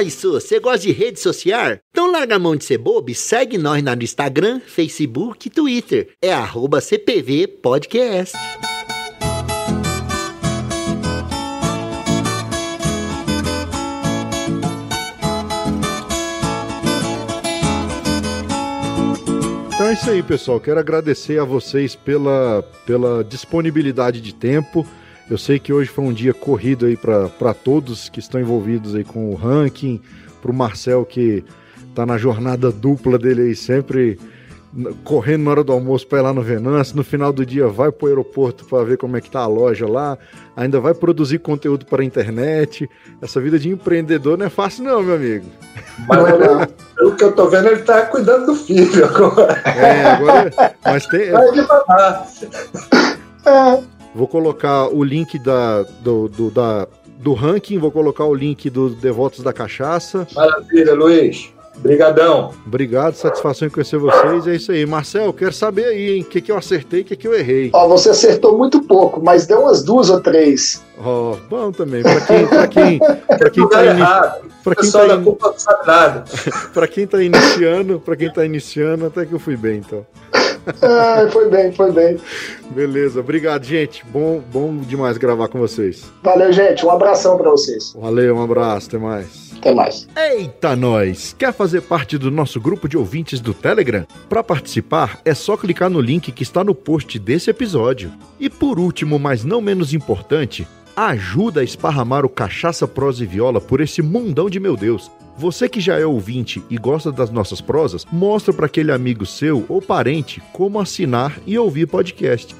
[0.00, 1.78] Isso, você gosta de rede social?
[1.90, 6.14] Então larga a mão de ser bobo e segue nós no Instagram, Facebook e Twitter.
[6.22, 8.36] É arroba CPV Podcast.
[19.82, 20.60] Então é isso aí, pessoal.
[20.60, 24.86] Quero agradecer a vocês pela, pela disponibilidade de tempo.
[25.32, 29.02] Eu sei que hoje foi um dia corrido aí para todos que estão envolvidos aí
[29.02, 29.98] com o ranking,
[30.42, 31.42] para o Marcel que
[31.94, 34.20] tá na jornada dupla dele aí sempre
[35.02, 37.90] correndo na hora do almoço para ir lá no Venâncio, no final do dia vai
[37.90, 40.18] para o aeroporto para ver como é que tá a loja lá,
[40.54, 42.86] ainda vai produzir conteúdo para a internet.
[43.22, 45.46] Essa vida de empreendedor não é fácil não, meu amigo.
[46.06, 49.62] Mas pelo que eu tô vendo, ele tá cuidando do filho agora.
[49.64, 50.74] É, agora.
[50.84, 51.30] Mas tem.
[53.46, 53.82] É.
[54.14, 56.86] Vou colocar o link da, do, do, da,
[57.18, 60.26] do ranking, vou colocar o link do Devotos da Cachaça.
[60.34, 61.52] Maravilha, Luiz.
[61.76, 62.50] Obrigadão.
[62.66, 64.46] Obrigado, satisfação em conhecer vocês.
[64.46, 64.84] É isso aí.
[64.84, 66.22] Marcel, quero saber aí, hein?
[66.22, 67.70] O que, que eu acertei e o que, que eu errei.
[67.72, 70.82] Ó, você acertou muito pouco, mas deu umas duas ou três.
[70.98, 72.02] Ó, oh, bom também.
[72.02, 74.52] Pra quem, pra quem, pra quem tá iniciando.
[74.62, 75.24] Pra quem tá in...
[75.24, 75.54] culpa
[76.72, 80.06] pra quem tá iniciando, pra quem tá iniciando, até que eu fui bem, então.
[80.82, 82.18] Ah, foi bem, foi bem.
[82.70, 84.04] Beleza, obrigado, gente.
[84.06, 86.04] Bom, bom demais gravar com vocês.
[86.22, 86.84] Valeu, gente.
[86.84, 87.92] Um abração para vocês.
[87.98, 89.52] Valeu, um abraço, até mais.
[89.58, 90.08] Até mais.
[90.16, 91.34] Eita, nós!
[91.38, 94.04] Quer fazer parte do nosso grupo de ouvintes do Telegram?
[94.28, 98.12] Para participar, é só clicar no link que está no post desse episódio.
[98.40, 103.60] E por último, mas não menos importante, ajuda a esparramar o Cachaça, Prosa e Viola
[103.60, 105.10] por esse mundão de meu Deus.
[105.36, 109.64] Você que já é ouvinte e gosta das nossas prosas, mostra para aquele amigo seu
[109.68, 112.54] ou parente como assinar e ouvir podcast.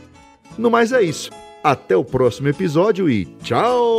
[0.58, 1.30] No mais é isso.
[1.62, 3.98] Até o próximo episódio e tchau!